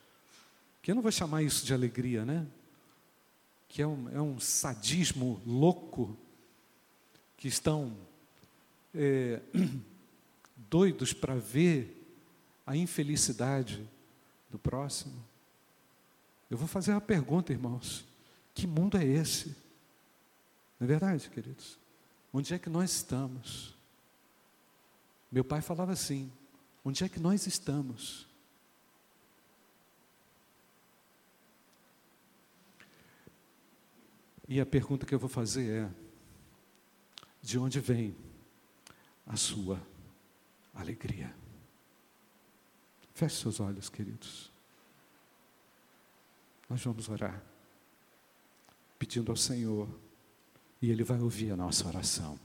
que 0.82 0.90
eu 0.90 0.94
não 0.94 1.02
vou 1.02 1.12
chamar 1.12 1.42
isso 1.42 1.64
de 1.64 1.72
alegria, 1.72 2.24
né? 2.24 2.46
que 3.68 3.82
é 3.82 3.86
um, 3.86 4.08
é 4.10 4.20
um 4.20 4.40
sadismo 4.40 5.40
louco, 5.46 6.16
que 7.36 7.46
estão 7.46 7.96
é, 8.94 9.40
doidos 10.68 11.12
para 11.12 11.36
ver 11.36 11.94
a 12.66 12.76
infelicidade 12.76 13.86
do 14.50 14.58
próximo. 14.58 15.24
Eu 16.50 16.56
vou 16.56 16.66
fazer 16.66 16.92
uma 16.92 17.00
pergunta, 17.00 17.52
irmãos: 17.52 18.04
que 18.54 18.66
mundo 18.66 18.96
é 18.96 19.04
esse? 19.04 19.48
Não 20.80 20.84
é 20.84 20.86
verdade, 20.86 21.28
queridos? 21.28 21.78
Onde 22.32 22.54
é 22.54 22.58
que 22.58 22.68
nós 22.68 22.90
estamos? 22.92 23.74
Meu 25.30 25.44
pai 25.44 25.60
falava 25.60 25.92
assim: 25.92 26.30
onde 26.84 27.04
é 27.04 27.08
que 27.08 27.20
nós 27.20 27.46
estamos? 27.46 28.26
E 34.46 34.60
a 34.60 34.66
pergunta 34.66 35.04
que 35.04 35.14
eu 35.14 35.18
vou 35.18 35.28
fazer 35.28 35.84
é: 35.84 35.90
de 37.42 37.58
onde 37.58 37.80
vem 37.80 38.16
a 39.26 39.36
sua 39.36 39.80
alegria? 40.74 41.34
Feche 43.14 43.36
seus 43.36 43.58
olhos, 43.58 43.88
queridos. 43.88 44.50
Nós 46.68 46.82
vamos 46.84 47.08
orar, 47.08 47.42
pedindo 48.98 49.32
ao 49.32 49.36
Senhor 49.36 49.88
e 50.80 50.90
Ele 50.90 51.02
vai 51.04 51.20
ouvir 51.20 51.50
a 51.52 51.56
nossa 51.56 51.86
oração. 51.86 52.38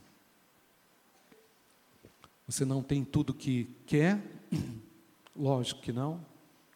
Você 2.46 2.64
não 2.64 2.82
tem 2.82 3.04
tudo 3.04 3.32
que 3.32 3.68
quer? 3.86 4.20
Lógico 5.34 5.80
que 5.80 5.92
não, 5.92 6.24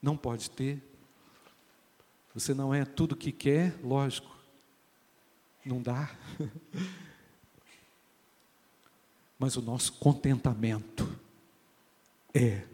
não 0.02 0.16
pode 0.16 0.50
ter. 0.50 0.82
Você 2.34 2.54
não 2.54 2.72
é 2.72 2.84
tudo 2.84 3.16
que 3.16 3.32
quer? 3.32 3.74
Lógico, 3.82 4.34
não 5.64 5.82
dá. 5.82 6.10
Mas 9.38 9.56
o 9.56 9.62
nosso 9.62 9.92
contentamento 9.94 11.08
é 12.34 12.64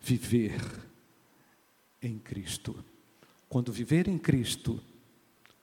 viver 0.00 0.60
em 2.02 2.18
Cristo. 2.18 2.84
Quando 3.48 3.72
viver 3.72 4.08
em 4.08 4.18
Cristo, 4.18 4.82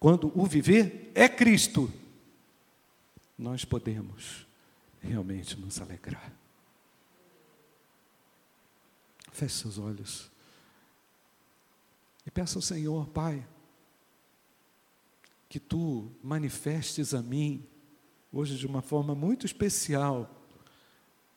quando 0.01 0.31
o 0.35 0.47
viver 0.47 1.11
é 1.13 1.29
Cristo, 1.29 1.93
nós 3.37 3.63
podemos 3.63 4.47
realmente 4.99 5.55
nos 5.55 5.79
alegrar. 5.79 6.33
Feche 9.31 9.59
seus 9.59 9.77
olhos 9.77 10.31
e 12.25 12.31
peça 12.31 12.57
ao 12.57 12.63
Senhor, 12.63 13.09
Pai, 13.09 13.47
que 15.47 15.59
tu 15.59 16.11
manifestes 16.23 17.13
a 17.13 17.21
mim, 17.21 17.63
hoje 18.33 18.57
de 18.57 18.65
uma 18.65 18.81
forma 18.81 19.13
muito 19.13 19.45
especial, 19.45 20.47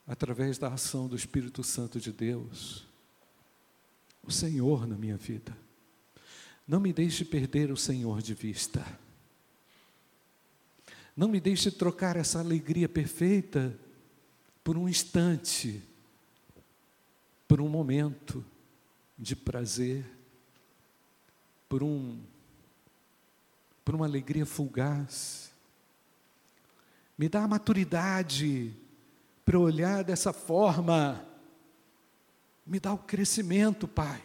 através 0.06 0.56
da 0.56 0.68
ação 0.68 1.06
do 1.06 1.14
Espírito 1.14 1.62
Santo 1.62 2.00
de 2.00 2.10
Deus, 2.10 2.86
o 4.22 4.32
Senhor 4.32 4.86
na 4.86 4.96
minha 4.96 5.18
vida. 5.18 5.63
Não 6.66 6.80
me 6.80 6.92
deixe 6.92 7.24
perder 7.24 7.70
o 7.70 7.76
Senhor 7.76 8.22
de 8.22 8.32
vista. 8.32 8.84
Não 11.16 11.28
me 11.28 11.40
deixe 11.40 11.70
trocar 11.70 12.16
essa 12.16 12.40
alegria 12.40 12.88
perfeita 12.88 13.78
por 14.62 14.76
um 14.76 14.88
instante, 14.88 15.82
por 17.46 17.60
um 17.60 17.68
momento 17.68 18.44
de 19.18 19.36
prazer, 19.36 20.04
por 21.68 21.82
um 21.82 22.20
por 23.84 23.94
uma 23.94 24.06
alegria 24.06 24.46
fugaz. 24.46 25.52
Me 27.18 27.28
dá 27.28 27.44
a 27.44 27.48
maturidade 27.48 28.74
para 29.44 29.58
olhar 29.58 30.02
dessa 30.02 30.32
forma. 30.32 31.22
Me 32.66 32.80
dá 32.80 32.94
o 32.94 32.98
crescimento, 32.98 33.86
Pai, 33.86 34.24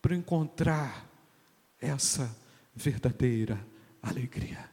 para 0.00 0.14
encontrar 0.14 1.04
essa 1.86 2.34
verdadeira 2.74 3.58
alegria. 4.02 4.70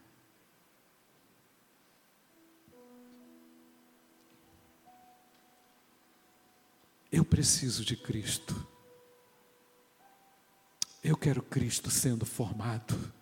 Eu 7.11 7.23
preciso 7.23 7.85
de 7.85 7.95
Cristo. 7.95 8.67
Eu 11.03 11.15
quero 11.15 11.43
Cristo 11.43 11.91
sendo 11.91 12.25
formado 12.25 13.13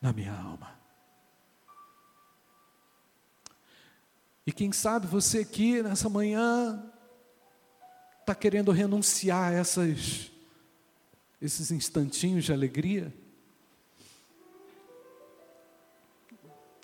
na 0.00 0.12
minha 0.12 0.32
alma. 0.32 0.78
E 4.46 4.52
quem 4.52 4.70
sabe 4.70 5.08
você 5.08 5.40
aqui 5.40 5.82
nessa 5.82 6.08
manhã 6.08 6.80
está 8.20 8.32
querendo 8.32 8.70
renunciar 8.70 9.52
a 9.52 9.56
essas, 9.56 10.30
esses 11.46 11.70
instantinhos 11.70 12.44
de 12.44 12.52
alegria 12.52 13.14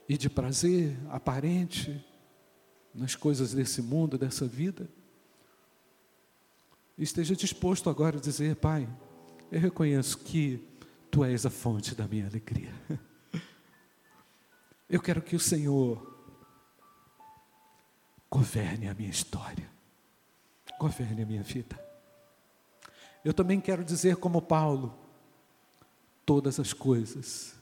e 0.09 0.17
de 0.17 0.31
prazer 0.31 0.97
aparente 1.11 2.05
nas 2.95 3.15
coisas 3.15 3.53
desse 3.53 3.83
mundo, 3.83 4.17
dessa 4.17 4.47
vida. 4.47 4.89
Esteja 6.97 7.35
disposto 7.35 7.91
agora 7.91 8.19
a 8.19 8.21
dizer, 8.21 8.57
Pai, 8.57 8.89
eu 9.51 9.61
reconheço 9.61 10.19
que 10.19 10.63
Tu 11.11 11.25
és 11.25 11.45
a 11.45 11.51
fonte 11.51 11.95
da 11.95 12.07
minha 12.07 12.27
alegria. 12.27 12.73
Eu 14.89 15.01
quero 15.01 15.23
que 15.23 15.35
o 15.35 15.41
Senhor 15.41 16.11
governe 18.31 18.89
a 18.89 18.95
minha 18.95 19.11
história, 19.11 19.69
governe 20.79 21.23
a 21.23 21.27
minha 21.27 21.43
vida. 21.43 21.92
Eu 23.25 23.33
também 23.33 23.61
quero 23.61 23.85
dizer, 23.85 24.17
como 24.17 24.43
Paulo, 24.43 24.95
todas 26.27 26.59
as 26.59 26.73
coisas 26.73 27.55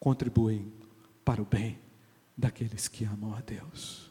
contribuem 0.00 0.72
para 1.24 1.40
o 1.40 1.44
bem 1.44 1.78
daqueles 2.36 2.88
que 2.88 3.04
amam 3.04 3.34
a 3.34 3.40
Deus. 3.40 4.08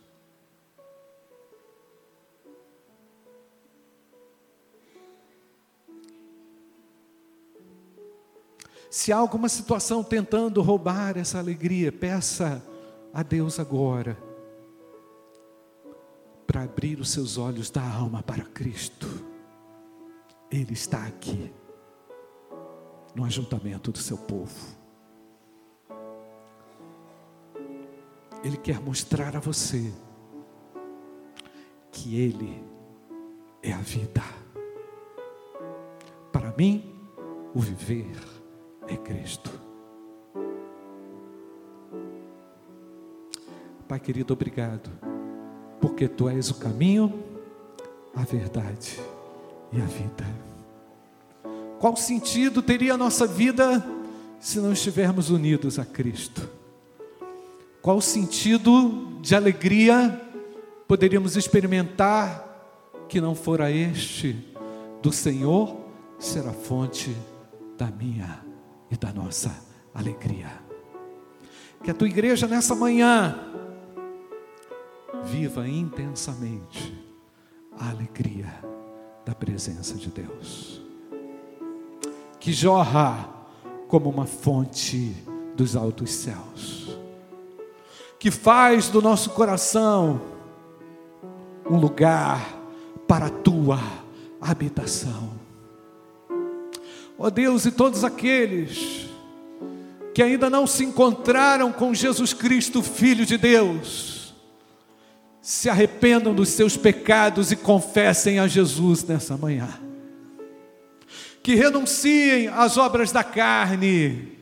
Se 8.89 9.11
há 9.11 9.17
alguma 9.17 9.49
situação 9.49 10.03
tentando 10.03 10.61
roubar 10.61 11.17
essa 11.17 11.37
alegria, 11.37 11.91
peça 11.91 12.63
a 13.13 13.21
Deus 13.21 13.59
agora 13.59 14.17
para 16.45 16.63
abrir 16.63 16.99
os 16.99 17.09
seus 17.09 17.37
olhos 17.37 17.69
da 17.69 17.83
alma 17.83 18.23
para 18.23 18.45
Cristo. 18.45 19.26
Ele 20.49 20.73
está 20.73 21.05
aqui, 21.05 21.53
no 23.13 23.25
ajuntamento 23.25 23.91
do 23.91 23.97
seu 23.97 24.17
povo. 24.17 24.77
Ele 28.43 28.55
quer 28.55 28.79
mostrar 28.79 29.35
a 29.35 29.39
você 29.39 29.91
que 31.91 32.17
Ele 32.21 32.63
é 33.61 33.73
a 33.73 33.79
vida. 33.79 34.23
Para 36.31 36.53
mim, 36.57 36.95
o 37.53 37.59
viver 37.59 38.15
é 38.87 38.95
Cristo. 38.95 39.51
Pai 43.85 43.99
querido, 43.99 44.33
obrigado, 44.33 44.89
porque 45.81 46.07
Tu 46.07 46.29
és 46.29 46.49
o 46.49 46.55
caminho, 46.59 47.11
a 48.15 48.23
verdade 48.23 48.97
e 49.71 49.81
a 49.81 49.85
vida. 49.85 50.25
Qual 51.79 51.95
sentido 51.95 52.61
teria 52.61 52.95
a 52.95 52.97
nossa 52.97 53.27
vida 53.27 53.85
se 54.39 54.59
não 54.59 54.73
estivermos 54.73 55.29
unidos 55.29 55.77
a 55.77 55.85
Cristo? 55.85 56.49
Qual 57.81 58.01
sentido 58.01 59.19
de 59.21 59.35
alegria 59.35 60.21
poderíamos 60.87 61.35
experimentar 61.35 62.45
que 63.09 63.19
não 63.19 63.35
fora 63.35 63.71
este 63.71 64.35
do 65.01 65.11
Senhor 65.11 65.77
ser 66.17 66.47
a 66.47 66.53
fonte 66.53 67.15
da 67.77 67.87
minha 67.87 68.43
e 68.89 68.97
da 68.97 69.11
nossa 69.13 69.53
alegria. 69.93 70.51
Que 71.83 71.91
a 71.91 71.93
tua 71.93 72.07
igreja 72.07 72.47
nessa 72.47 72.73
manhã 72.73 73.37
viva 75.25 75.67
intensamente 75.67 76.93
a 77.77 77.89
alegria 77.89 78.53
da 79.27 79.35
presença 79.35 79.95
de 79.95 80.07
Deus, 80.07 80.81
que 82.39 82.53
jorra 82.53 83.29
como 83.89 84.09
uma 84.09 84.25
fonte 84.25 85.13
dos 85.53 85.75
altos 85.75 86.11
céus, 86.11 86.97
que 88.17 88.31
faz 88.31 88.87
do 88.87 89.01
nosso 89.01 89.31
coração 89.31 90.21
um 91.69 91.77
lugar 91.77 92.57
para 93.05 93.25
a 93.25 93.29
tua 93.29 93.77
habitação. 94.39 95.31
Ó 97.19 97.25
oh 97.25 97.29
Deus, 97.29 97.65
e 97.65 97.71
todos 97.71 98.05
aqueles 98.05 99.09
que 100.13 100.23
ainda 100.23 100.49
não 100.49 100.65
se 100.65 100.85
encontraram 100.85 101.69
com 101.73 101.93
Jesus 101.93 102.31
Cristo, 102.31 102.81
Filho 102.81 103.25
de 103.25 103.37
Deus, 103.37 104.16
se 105.47 105.69
arrependam 105.69 106.35
dos 106.35 106.49
seus 106.49 106.75
pecados 106.75 107.53
e 107.53 107.55
confessem 107.55 108.37
a 108.37 108.49
Jesus 108.49 109.01
nessa 109.05 109.37
manhã. 109.37 109.79
Que 111.41 111.55
renunciem 111.55 112.49
às 112.49 112.75
obras 112.75 113.13
da 113.13 113.23
carne 113.23 114.33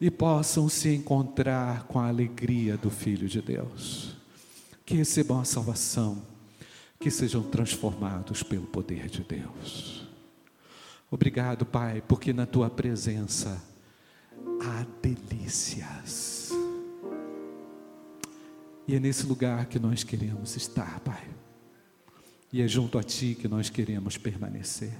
e 0.00 0.10
possam 0.10 0.68
se 0.68 0.92
encontrar 0.92 1.84
com 1.84 2.00
a 2.00 2.08
alegria 2.08 2.76
do 2.76 2.90
Filho 2.90 3.28
de 3.28 3.40
Deus. 3.40 4.16
Que 4.84 4.96
recebam 4.96 5.38
a 5.38 5.44
salvação, 5.44 6.20
que 6.98 7.08
sejam 7.08 7.44
transformados 7.44 8.42
pelo 8.42 8.66
poder 8.66 9.08
de 9.08 9.22
Deus. 9.22 10.08
Obrigado, 11.08 11.64
Pai, 11.64 12.02
porque 12.08 12.32
na 12.32 12.46
tua 12.46 12.68
presença 12.68 13.62
há 14.60 14.84
delícias. 15.00 16.37
E 18.88 18.94
é 18.94 18.98
nesse 18.98 19.26
lugar 19.26 19.66
que 19.66 19.78
nós 19.78 20.02
queremos 20.02 20.56
estar, 20.56 20.98
Pai. 21.00 21.22
E 22.50 22.62
é 22.62 22.66
junto 22.66 22.98
a 22.98 23.02
Ti 23.02 23.36
que 23.38 23.46
nós 23.46 23.68
queremos 23.68 24.16
permanecer. 24.16 24.94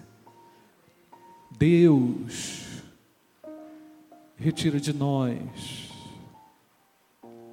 Deus, 1.51 2.83
retira 4.37 4.79
de 4.79 4.93
nós 4.93 5.91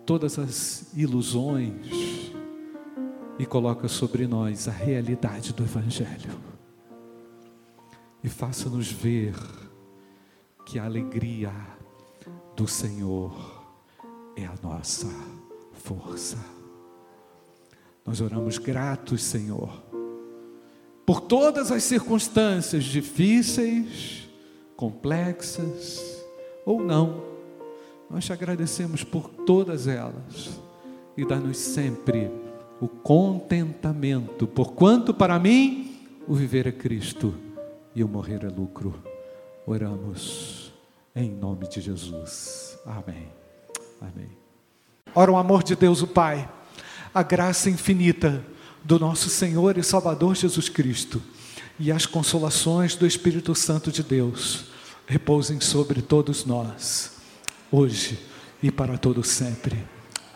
todas 0.06 0.38
as 0.38 0.94
ilusões 0.94 2.34
e 3.40 3.46
coloca 3.46 3.88
sobre 3.88 4.28
nós 4.28 4.68
a 4.68 4.72
realidade 4.72 5.54
do 5.54 5.64
Evangelho. 5.64 6.38
E 8.22 8.28
faça-nos 8.28 8.92
ver 8.92 9.34
que 10.66 10.78
a 10.80 10.84
alegria 10.84 11.54
do 12.58 12.68
Senhor 12.68 13.34
é 14.36 14.46
a 14.46 14.56
nossa 14.62 15.08
força. 15.86 16.38
Nós 18.04 18.20
oramos 18.20 18.58
gratos, 18.58 19.24
Senhor, 19.24 19.84
por 21.06 21.22
todas 21.22 21.72
as 21.72 21.84
circunstâncias 21.84 22.84
difíceis, 22.84 24.28
complexas 24.76 26.02
ou 26.66 26.82
não. 26.82 27.24
Nós 28.10 28.26
te 28.26 28.34
agradecemos 28.34 29.04
por 29.04 29.30
todas 29.30 29.88
elas 29.88 30.60
e 31.16 31.26
dá-nos 31.26 31.58
sempre 31.58 32.32
o 32.82 32.88
contentamento, 32.88 34.48
porquanto 34.48 35.14
para 35.14 35.40
mim 35.40 36.00
o 36.28 36.34
viver 36.34 36.68
é 36.68 36.72
Cristo 36.72 37.34
e 37.96 38.04
o 38.04 38.08
morrer 38.08 38.44
é 38.44 38.50
lucro. 38.50 39.04
Oramos 39.68 40.74
em 41.16 41.32
nome 41.32 41.68
de 41.68 41.80
Jesus. 41.80 42.78
Amém. 42.86 43.28
Amém. 44.02 44.45
Ora, 45.16 45.32
o 45.32 45.38
amor 45.38 45.64
de 45.64 45.76
Deus, 45.76 46.02
o 46.02 46.08
Pai, 46.08 46.48
a 47.14 47.24
graça 47.24 47.70
infinita 47.70 48.46
do 48.84 49.00
nosso 49.00 49.30
Senhor 49.30 49.78
e 49.78 49.84
Salvador 49.84 50.36
Jesus 50.36 50.68
Cristo 50.68 51.22
e 51.80 51.92
as 51.92 52.06
consolações 52.06 52.96
do 52.96 53.08
Espírito 53.08 53.56
Santo 53.56 53.92
de 53.92 54.04
Deus 54.04 54.66
repousem 55.08 55.60
sobre 55.62 56.02
todos 56.02 56.46
nós, 56.46 57.14
hoje 57.72 58.20
e 58.62 58.72
para 58.72 58.98
todo 58.98 59.24
sempre. 59.24 59.84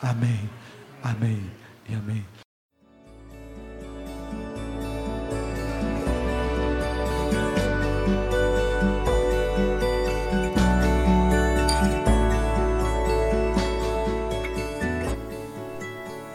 Amém. 0.02 0.50
Amém 1.04 1.42
e 1.90 1.96
amém. 1.96 2.39